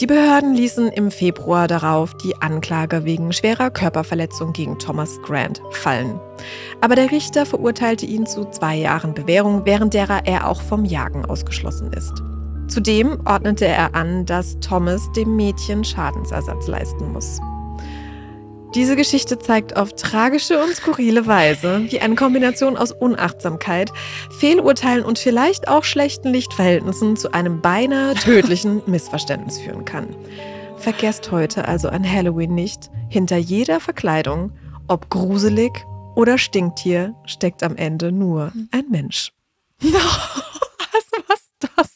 Die 0.00 0.06
Behörden 0.06 0.54
ließen 0.54 0.88
im 0.92 1.10
Februar 1.10 1.66
darauf 1.66 2.14
die 2.14 2.40
Anklage 2.40 3.04
wegen 3.04 3.32
schwerer 3.32 3.68
Körperverletzung 3.70 4.52
gegen 4.52 4.78
Thomas 4.78 5.20
Grant 5.22 5.60
fallen. 5.72 6.20
Aber 6.80 6.94
der 6.94 7.10
Richter 7.10 7.44
verurteilte 7.44 8.06
ihn 8.06 8.24
zu 8.24 8.44
zwei 8.44 8.76
Jahren 8.76 9.12
Bewährung, 9.12 9.62
während 9.64 9.94
derer 9.94 10.24
er 10.24 10.48
auch 10.48 10.62
vom 10.62 10.84
Jagen 10.84 11.24
ausgeschlossen 11.24 11.92
ist. 11.92 12.22
Zudem 12.68 13.18
ordnete 13.24 13.66
er 13.66 13.96
an, 13.96 14.24
dass 14.24 14.60
Thomas 14.60 15.10
dem 15.16 15.34
Mädchen 15.34 15.82
Schadensersatz 15.82 16.68
leisten 16.68 17.12
muss. 17.12 17.40
Diese 18.78 18.94
Geschichte 18.94 19.40
zeigt 19.40 19.76
auf 19.76 19.94
tragische 19.94 20.62
und 20.62 20.72
skurrile 20.72 21.26
Weise, 21.26 21.82
wie 21.90 21.98
eine 21.98 22.14
Kombination 22.14 22.76
aus 22.76 22.92
Unachtsamkeit, 22.92 23.92
Fehlurteilen 24.38 25.04
und 25.04 25.18
vielleicht 25.18 25.66
auch 25.66 25.82
schlechten 25.82 26.28
Lichtverhältnissen 26.28 27.16
zu 27.16 27.32
einem 27.34 27.60
beinahe 27.60 28.14
tödlichen 28.14 28.80
Missverständnis 28.86 29.58
führen 29.58 29.84
kann. 29.84 30.14
Vergesst 30.76 31.32
heute 31.32 31.66
also 31.66 31.88
an 31.88 32.08
Halloween 32.08 32.54
nicht, 32.54 32.88
hinter 33.08 33.36
jeder 33.36 33.80
Verkleidung, 33.80 34.52
ob 34.86 35.10
gruselig 35.10 35.72
oder 36.14 36.38
Stinktier, 36.38 37.16
steckt 37.26 37.64
am 37.64 37.74
Ende 37.74 38.12
nur 38.12 38.52
ein 38.70 38.84
Mensch. 38.88 39.32
Also 40.92 41.24
was 41.26 41.40
ist 41.40 41.68
das? 41.76 41.87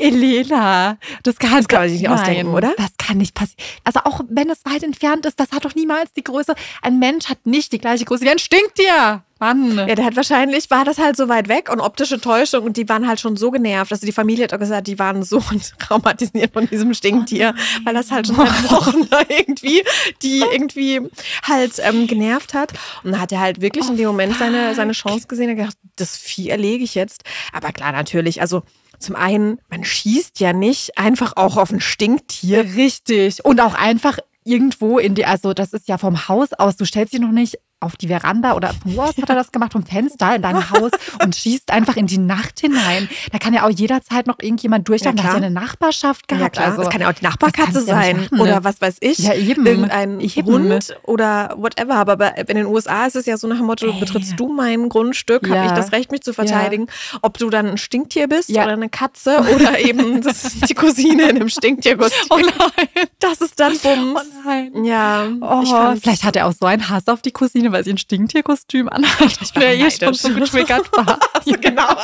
Elena, 0.00 0.98
das 1.22 1.38
kann, 1.38 1.58
Das 1.58 1.68
kann 1.68 1.80
man 1.80 1.88
sich 1.88 2.00
nicht 2.00 2.10
Nein, 2.10 2.18
ausdenken, 2.18 2.54
oder? 2.54 2.74
Das 2.76 2.90
kann 2.98 3.18
nicht 3.18 3.34
passieren. 3.34 3.62
Also 3.84 4.00
auch 4.04 4.20
wenn 4.28 4.50
es 4.50 4.64
weit 4.64 4.82
entfernt 4.82 5.26
ist, 5.26 5.38
das 5.38 5.52
hat 5.52 5.64
doch 5.64 5.74
niemals 5.74 6.12
die 6.12 6.24
Größe. 6.24 6.54
Ein 6.82 6.98
Mensch 6.98 7.28
hat 7.28 7.46
nicht 7.46 7.72
die 7.72 7.78
gleiche 7.78 8.04
Größe 8.04 8.24
wie 8.24 8.30
ein 8.30 8.38
Stinktier. 8.38 9.22
Mann. 9.40 9.78
Ja, 9.88 9.94
der 9.94 10.04
hat 10.04 10.16
wahrscheinlich, 10.16 10.70
war 10.70 10.84
das 10.84 10.98
halt 10.98 11.16
so 11.16 11.28
weit 11.28 11.48
weg 11.48 11.72
und 11.72 11.80
optische 11.80 12.20
Täuschung 12.20 12.64
und 12.64 12.76
die 12.76 12.88
waren 12.88 13.08
halt 13.08 13.20
schon 13.20 13.36
so 13.36 13.50
genervt. 13.50 13.90
Also 13.90 14.06
die 14.06 14.12
Familie 14.12 14.44
hat 14.44 14.54
auch 14.54 14.58
gesagt, 14.58 14.86
die 14.86 14.98
waren 14.98 15.22
so 15.22 15.42
traumatisiert 15.78 16.52
von 16.52 16.68
diesem 16.68 16.92
Stinktier, 16.92 17.54
weil 17.84 17.94
das 17.94 18.10
halt 18.10 18.26
schon 18.26 18.36
seit 18.36 18.70
Wochen 18.70 19.08
da 19.08 19.22
irgendwie, 19.28 19.82
die 20.22 20.44
irgendwie 20.52 21.00
halt 21.42 21.72
ähm, 21.78 22.06
genervt 22.06 22.52
hat. 22.52 22.72
Und 23.02 23.12
dann 23.12 23.20
hat 23.20 23.32
er 23.32 23.40
halt 23.40 23.60
wirklich 23.62 23.88
in 23.88 23.96
dem 23.96 24.08
Moment 24.08 24.36
seine, 24.36 24.74
seine 24.74 24.92
Chance 24.92 25.26
gesehen 25.26 25.50
und 25.50 25.56
gedacht, 25.56 25.76
das 25.96 26.18
Vieh 26.18 26.50
erlege 26.50 26.84
ich 26.84 26.94
jetzt. 26.94 27.24
Aber 27.52 27.72
klar, 27.72 27.92
natürlich, 27.92 28.42
also 28.42 28.62
zum 29.00 29.16
einen, 29.16 29.58
man 29.68 29.84
schießt 29.84 30.40
ja 30.40 30.52
nicht 30.52 30.98
einfach 30.98 31.32
auch 31.36 31.56
auf 31.56 31.72
ein 31.72 31.80
Stinktier. 31.80 32.64
Richtig. 32.76 33.44
Und 33.44 33.60
auch 33.60 33.74
einfach 33.74 34.18
irgendwo 34.44 34.98
in 34.98 35.14
die, 35.14 35.26
also 35.26 35.54
das 35.54 35.72
ist 35.72 35.88
ja 35.88 35.98
vom 35.98 36.28
Haus 36.28 36.52
aus, 36.52 36.76
du 36.76 36.84
stellst 36.84 37.12
dich 37.12 37.20
noch 37.20 37.32
nicht 37.32 37.58
auf 37.80 37.96
die 37.96 38.08
Veranda 38.08 38.54
oder 38.54 38.72
wo 38.84 39.00
aus 39.02 39.16
hat 39.16 39.28
er 39.28 39.34
das 39.34 39.52
gemacht? 39.52 39.72
Vom 39.72 39.84
Fenster 39.84 40.36
in 40.36 40.42
deinem 40.42 40.70
Haus 40.70 40.90
und 41.24 41.34
schießt 41.34 41.70
einfach 41.72 41.96
in 41.96 42.06
die 42.06 42.18
Nacht 42.18 42.60
hinein. 42.60 43.08
Da 43.32 43.38
kann 43.38 43.54
ja 43.54 43.64
auch 43.66 43.70
jederzeit 43.70 44.26
noch 44.26 44.38
irgendjemand 44.40 44.88
durchlaufen. 44.88 45.16
Ja, 45.18 45.22
da 45.22 45.28
hat 45.30 45.40
ja 45.40 45.46
eine 45.46 45.50
Nachbarschaft 45.54 46.28
gehabt. 46.28 46.42
Ja 46.42 46.48
klar, 46.50 46.66
also, 46.72 46.82
das 46.82 46.90
kann 46.90 47.00
ja 47.00 47.08
auch 47.08 47.14
die 47.14 47.24
Nachbarkatze 47.24 47.78
ja 47.80 47.84
sein 47.84 48.16
machen, 48.18 48.36
ne? 48.36 48.42
oder 48.42 48.64
was 48.64 48.80
weiß 48.80 48.96
ich. 49.00 49.18
Ja, 49.18 49.34
eben. 49.34 49.66
Irgendein 49.66 50.20
Eben. 50.20 50.46
Hund 50.46 50.96
oder 51.04 51.54
whatever. 51.56 51.94
Aber 51.96 52.36
in 52.38 52.56
den 52.56 52.66
USA 52.66 53.06
ist 53.06 53.16
es 53.16 53.26
ja 53.26 53.36
so 53.36 53.46
nach 53.48 53.56
dem 53.56 53.66
Motto, 53.66 53.86
Ey. 53.86 53.98
betrittst 54.00 54.34
du 54.38 54.52
mein 54.52 54.88
Grundstück, 54.88 55.44
habe 55.48 55.54
Ja. 55.56 55.66
ich 55.66 55.72
das 55.72 55.92
Recht, 55.92 56.10
mich 56.12 56.22
zu 56.22 56.32
verteidigen. 56.32 56.86
Ob 57.22 57.38
du 57.38 57.50
dann 57.50 57.66
ein 57.66 57.78
Stinktier 57.78 58.28
bist 58.28 58.48
Ja. 58.50 58.64
oder 58.64 58.72
eine 58.72 58.88
Katze 58.88 59.38
oder 59.54 59.78
eben 59.84 60.20
das 60.22 60.44
ist 60.44 60.68
die 60.68 60.74
Cousine 60.74 61.24
in 61.30 61.36
einem 61.36 61.48
Stinktierkostüm. 61.48 62.26
Oh 62.30 62.36
nein. 62.38 63.06
Das 63.18 63.40
ist 63.40 63.58
dann 63.58 63.72
Bums. 63.78 64.20
Oh 64.20 64.48
nein. 64.48 64.84
Ja, 64.84 65.26
Oh, 65.40 65.94
vielleicht 66.00 66.24
hat 66.24 66.36
er 66.36 66.46
auch 66.46 66.52
so 66.52 66.66
einen 66.66 66.88
Hass 66.88 67.08
auf 67.08 67.22
die 67.22 67.30
Cousine, 67.30 67.69
weil 67.72 67.84
sie 67.84 67.92
ein 67.92 67.98
Stinktierkostüm 67.98 68.88
anhat. 68.88 69.38
Ich 69.40 69.54
wäre 69.54 69.74
eh 69.74 69.90
schon 69.90 70.14
so 70.14 70.32
getriggert 70.34 70.90
war. 70.92 71.18
Also 71.34 71.52
genau. 71.60 71.96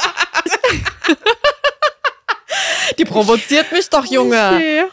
die 2.99 3.05
provoziert 3.05 3.73
mich 3.73 3.89
doch, 3.89 4.05
Junge. 4.07 4.51
Okay. 4.55 4.85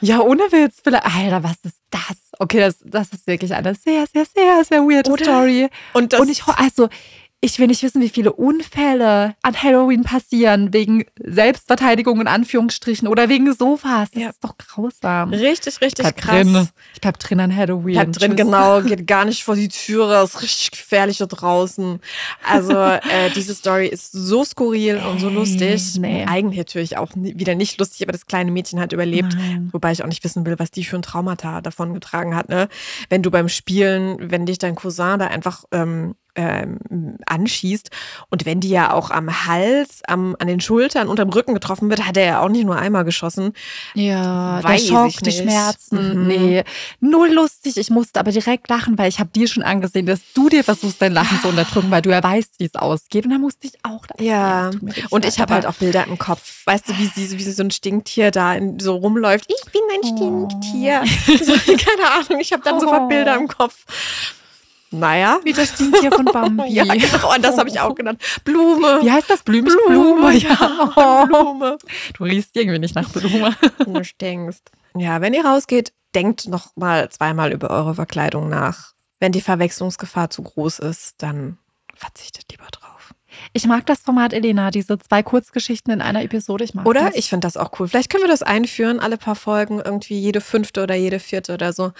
Ja, 0.00 0.20
ohne 0.20 0.42
Witz. 0.50 0.80
vielleicht- 0.82 1.04
Alter, 1.04 1.42
was 1.42 1.56
ist 1.62 1.78
das? 1.90 2.16
Okay, 2.38 2.60
das, 2.60 2.76
das 2.84 3.08
ist 3.12 3.26
wirklich 3.26 3.54
eine 3.54 3.74
sehr, 3.74 4.06
sehr, 4.12 4.24
sehr, 4.24 4.64
sehr 4.64 4.80
weirde 4.82 5.10
Oder? 5.10 5.24
Story. 5.24 5.68
Und 5.92 6.12
das 6.12 6.20
Und 6.20 6.30
ich, 6.30 6.42
also, 6.46 6.88
ich 7.46 7.58
will 7.60 7.68
nicht 7.68 7.82
wissen, 7.84 8.02
wie 8.02 8.08
viele 8.08 8.32
Unfälle 8.32 9.34
an 9.42 9.62
Halloween 9.62 10.02
passieren, 10.02 10.72
wegen 10.72 11.04
Selbstverteidigung 11.22 12.20
in 12.20 12.26
Anführungsstrichen 12.26 13.06
oder 13.06 13.28
wegen 13.28 13.52
sowas. 13.54 14.10
Das 14.12 14.22
Ja. 14.22 14.28
ist 14.30 14.42
doch 14.42 14.58
grausam. 14.58 15.32
richtig, 15.32 15.80
richtig 15.80 16.02
Bleib 16.04 16.16
krass. 16.16 16.42
drin. 16.42 16.68
Ich 16.94 17.00
bleib 17.00 17.18
drin 17.18 17.40
an 17.40 17.54
Halloween. 17.54 17.94
Bleib 17.94 18.12
drin, 18.14 18.32
Tschüss. 18.36 18.44
genau, 18.46 18.82
geht 18.82 19.06
gar 19.06 19.24
nicht 19.24 19.44
vor 19.44 19.54
die 19.54 19.68
Türe, 19.68 20.22
ist 20.24 20.42
richtig 20.42 20.72
gefährlich 20.72 21.18
da 21.18 21.26
draußen. 21.26 22.00
Also 22.44 22.72
äh, 22.76 23.30
diese 23.34 23.54
Story 23.54 23.86
ist 23.86 24.10
so 24.12 24.44
skurril 24.44 24.96
und 24.98 25.20
so 25.20 25.28
lustig. 25.28 25.82
nee. 26.00 26.24
Eigentlich 26.26 26.58
natürlich 26.58 26.98
auch 26.98 27.12
wieder 27.14 27.54
nicht 27.54 27.78
lustig, 27.78 28.02
aber 28.02 28.12
das 28.12 28.26
kleine 28.26 28.50
Mädchen 28.50 28.80
hat 28.80 28.92
überlebt. 28.92 29.34
Nein. 29.36 29.68
Wobei 29.72 29.92
ich 29.92 30.02
auch 30.02 30.08
nicht 30.08 30.24
wissen 30.24 30.44
will, 30.44 30.58
was 30.58 30.72
die 30.72 30.84
für 30.84 30.96
ein 30.96 31.02
Traumata 31.02 31.60
davon 31.60 31.94
getragen 31.94 32.34
hat. 32.34 32.48
Ne? 32.48 32.68
Wenn 33.08 33.22
du 33.22 33.30
beim 33.30 33.48
Spielen, 33.48 34.16
wenn 34.32 34.46
dich 34.46 34.58
dein 34.58 34.74
Cousin 34.74 35.18
da 35.20 35.26
einfach 35.28 35.64
ähm, 35.70 36.16
ähm, 36.36 36.78
anschießt 37.26 37.90
und 38.30 38.46
wenn 38.46 38.60
die 38.60 38.68
ja 38.68 38.92
auch 38.92 39.10
am 39.10 39.46
Hals, 39.46 40.02
am, 40.06 40.36
an 40.38 40.46
den 40.46 40.60
Schultern, 40.60 41.08
unterm 41.08 41.30
Rücken 41.30 41.54
getroffen 41.54 41.90
wird, 41.90 42.06
hat 42.06 42.16
er 42.16 42.24
ja 42.26 42.40
auch 42.40 42.48
nicht 42.48 42.64
nur 42.66 42.76
einmal 42.76 43.04
geschossen. 43.04 43.52
Ja, 43.94 44.62
Weiß 44.62 44.86
der 44.86 44.92
Schock, 44.92 45.08
ich 45.08 45.16
die. 45.18 45.32
Schmerzen. 45.32 46.20
Mhm. 46.22 46.26
Nee, 46.28 46.64
null 47.00 47.30
lustig. 47.32 47.76
Ich 47.76 47.90
musste 47.90 48.20
aber 48.20 48.30
direkt 48.32 48.68
lachen, 48.68 48.96
weil 48.98 49.08
ich 49.08 49.18
habe 49.18 49.30
dir 49.30 49.48
schon 49.48 49.62
angesehen, 49.62 50.06
dass 50.06 50.20
du 50.34 50.48
dir 50.48 50.62
versuchst, 50.64 51.00
dein 51.02 51.12
Lachen 51.12 51.40
zu 51.40 51.48
unterdrücken, 51.48 51.90
weil 51.90 52.02
du 52.02 52.10
ja 52.10 52.22
weißt, 52.22 52.54
wie 52.58 52.64
es 52.64 52.74
ausgeht. 52.74 53.24
Und 53.24 53.32
da 53.32 53.38
musste 53.38 53.66
ich 53.66 53.74
auch 53.82 54.06
lachen. 54.08 54.24
Ja, 54.24 54.70
und 55.10 55.24
ich 55.24 55.38
habe 55.40 55.54
halt 55.54 55.66
auch 55.66 55.74
Bilder 55.74 56.04
im 56.06 56.18
Kopf. 56.18 56.64
Weißt 56.66 56.88
du, 56.88 56.92
wie 56.98 57.06
sie, 57.06 57.38
wie 57.38 57.42
sie 57.42 57.52
so 57.52 57.62
ein 57.62 57.70
Stinktier 57.70 58.30
da 58.30 58.54
in, 58.54 58.78
so 58.78 58.96
rumläuft? 58.96 59.50
Ich 59.50 59.72
bin 59.72 59.82
ein 59.92 60.00
Oh. 60.02 60.48
Stinktier. 60.48 61.02
So, 61.46 61.52
keine 61.52 62.10
Ahnung, 62.12 62.40
ich 62.40 62.52
habe 62.52 62.62
dann 62.62 62.80
sofort 62.80 63.02
Oh. 63.04 63.08
Bilder 63.08 63.36
im 63.36 63.48
Kopf. 63.48 63.84
Naja. 64.90 65.40
Wie 65.44 65.52
das 65.52 65.70
Stinktier 65.70 66.12
von 66.12 66.24
Bambi. 66.24 66.64
Ja, 66.68 66.84
genau, 66.84 67.28
an 67.28 67.42
das 67.42 67.58
habe 67.58 67.68
ich 67.68 67.80
auch 67.80 67.94
genannt. 67.94 68.22
Blume. 68.44 69.00
Wie 69.02 69.10
heißt 69.10 69.28
das? 69.28 69.42
Blümchen? 69.42 69.78
Blume, 69.86 70.32
ja. 70.34 70.92
Oh. 70.96 71.26
Blume. 71.26 71.78
Du 72.14 72.24
riechst 72.24 72.56
irgendwie 72.56 72.78
nicht 72.78 72.94
nach 72.94 73.08
Blume. 73.10 73.54
Du 73.84 74.04
stinkst. 74.04 74.70
Ja, 74.96 75.20
wenn 75.20 75.34
ihr 75.34 75.44
rausgeht, 75.44 75.92
denkt 76.14 76.48
noch 76.48 76.74
mal 76.76 77.08
zweimal 77.10 77.52
über 77.52 77.70
eure 77.70 77.94
Verkleidung 77.94 78.48
nach. 78.48 78.92
Wenn 79.18 79.32
die 79.32 79.40
Verwechslungsgefahr 79.40 80.30
zu 80.30 80.42
groß 80.42 80.78
ist, 80.80 81.14
dann 81.18 81.58
verzichtet 81.94 82.46
lieber 82.50 82.66
drauf. 82.70 82.95
Ich 83.52 83.66
mag 83.66 83.86
das 83.86 84.00
Format, 84.00 84.32
Elena, 84.32 84.70
diese 84.70 84.98
zwei 84.98 85.22
Kurzgeschichten 85.22 85.92
in 85.92 86.00
einer 86.00 86.22
Episode. 86.22 86.64
Ich 86.64 86.74
mag 86.74 86.86
Oder? 86.86 87.06
das. 87.06 87.16
Ich 87.16 87.28
finde 87.28 87.46
das 87.46 87.56
auch 87.56 87.70
cool. 87.78 87.88
Vielleicht 87.88 88.10
können 88.10 88.24
wir 88.24 88.30
das 88.30 88.42
einführen, 88.42 89.00
alle 89.00 89.16
paar 89.16 89.36
Folgen, 89.36 89.80
irgendwie 89.80 90.18
jede 90.18 90.40
fünfte 90.40 90.82
oder 90.82 90.94
jede 90.94 91.18
vierte 91.20 91.54
oder 91.54 91.72
so. 91.72 91.92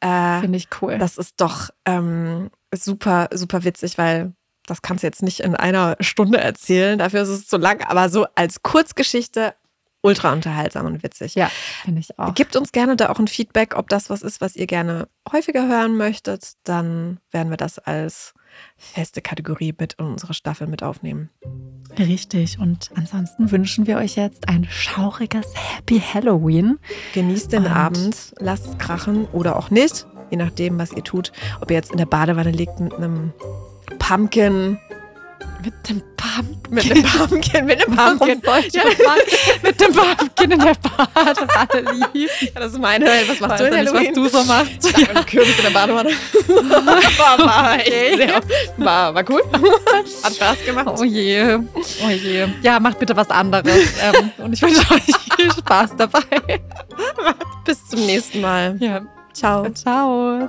Äh, 0.00 0.40
Finde 0.40 0.58
ich 0.58 0.68
cool. 0.80 0.98
das 0.98 1.18
ist 1.18 1.40
doch 1.40 1.70
ähm, 1.84 2.50
super, 2.74 3.28
super 3.32 3.64
witzig, 3.64 3.98
weil 3.98 4.32
das 4.66 4.82
kannst 4.82 5.02
du 5.02 5.06
jetzt 5.08 5.22
nicht 5.22 5.40
in 5.40 5.56
einer 5.56 5.96
Stunde 6.00 6.38
erzählen. 6.38 6.98
Dafür 6.98 7.22
ist 7.22 7.28
es 7.28 7.46
zu 7.46 7.56
lang. 7.56 7.82
Aber 7.82 8.08
so 8.08 8.26
als 8.34 8.62
Kurzgeschichte 8.62 9.54
ultra 10.02 10.32
unterhaltsam 10.32 10.86
und 10.86 11.02
witzig. 11.02 11.34
ja, 11.34 11.50
finde 11.82 12.00
ich 12.00 12.18
auch. 12.18 12.34
Gebt 12.34 12.56
uns 12.56 12.72
gerne 12.72 12.96
da 12.96 13.10
auch 13.10 13.18
ein 13.18 13.28
Feedback, 13.28 13.76
ob 13.76 13.88
das 13.88 14.10
was 14.10 14.22
ist, 14.22 14.40
was 14.40 14.56
ihr 14.56 14.66
gerne 14.66 15.08
häufiger 15.30 15.68
hören 15.68 15.96
möchtet. 15.96 16.52
Dann 16.64 17.18
werden 17.30 17.50
wir 17.50 17.56
das 17.56 17.78
als 17.78 18.34
feste 18.76 19.20
Kategorie 19.22 19.74
mit 19.78 19.94
in 19.94 20.06
unsere 20.06 20.34
Staffel 20.34 20.66
mit 20.66 20.82
aufnehmen. 20.82 21.30
Richtig. 21.98 22.58
Und 22.58 22.90
ansonsten 22.94 23.50
wünschen 23.50 23.86
wir 23.86 23.96
euch 23.96 24.16
jetzt 24.16 24.48
ein 24.48 24.64
schauriges 24.70 25.46
Happy 25.54 26.00
Halloween. 26.00 26.78
Genießt 27.14 27.52
den 27.52 27.64
Und- 27.66 27.72
Abend, 27.72 28.34
lasst 28.38 28.66
es 28.66 28.78
krachen 28.78 29.26
oder 29.32 29.56
auch 29.56 29.70
nicht, 29.70 30.06
je 30.30 30.36
nachdem, 30.36 30.78
was 30.78 30.92
ihr 30.92 31.04
tut. 31.04 31.32
Ob 31.60 31.70
ihr 31.70 31.76
jetzt 31.76 31.90
in 31.90 31.98
der 31.98 32.06
Badewanne 32.06 32.50
liegt 32.52 32.78
mit 32.80 32.94
einem 32.94 33.32
Pumpkin 33.98 34.78
Mit 35.62 35.88
dem 35.88 36.02
Pumpkin. 36.16 36.74
Mit 36.74 36.88
dem 36.90 37.02
Pumpkin. 37.02 37.66
Mit 37.66 37.80
dem 37.86 37.96
Pumpkin. 37.96 38.40
Ja. 38.72 38.82
mit 39.62 39.80
dem 39.80 39.92
Pumpkin 39.92 40.50
in 40.52 40.58
der 40.58 40.74
Badewanne 40.74 42.06
lief. 42.14 42.30
Ja, 42.42 42.60
das 42.60 42.72
ist 42.72 42.78
meine 42.78 43.04
Welt. 43.04 43.28
Was 43.28 43.40
machst 43.40 43.52
Weiß 43.52 43.60
du 43.60 43.66
in 43.66 43.72
ja 43.74 43.80
nicht, 43.82 43.92
Halloween? 43.92 44.24
was 44.24 44.32
du 44.32 44.38
so 44.38 44.44
machst. 44.44 44.98
Ja. 44.98 45.08
Ein 45.14 45.26
Kürbis 45.26 45.58
in 45.58 45.64
der 45.64 45.70
Badewanne. 45.70 46.10
war, 47.18 47.38
war, 47.38 47.78
sehr, 47.84 48.40
war, 48.78 49.14
war 49.14 49.24
cool. 49.28 49.42
Hat 50.22 50.34
Spaß 50.34 50.64
gemacht. 50.64 50.86
Oh 50.98 51.04
je, 51.04 51.56
oh 51.56 52.08
je. 52.10 52.46
Ja, 52.62 52.80
macht 52.80 52.98
bitte 52.98 53.14
was 53.16 53.28
anderes. 53.30 53.74
ähm, 54.02 54.30
und 54.38 54.52
ich 54.54 54.62
wünsche 54.62 54.80
euch 54.94 55.02
viel 55.36 55.52
Spaß 55.52 55.96
dabei. 55.96 56.22
Bis 57.64 57.86
zum 57.86 58.06
nächsten 58.06 58.40
Mal. 58.40 58.76
Ja, 58.80 59.02
Ciao. 59.34 59.68
ciao. 59.70 60.48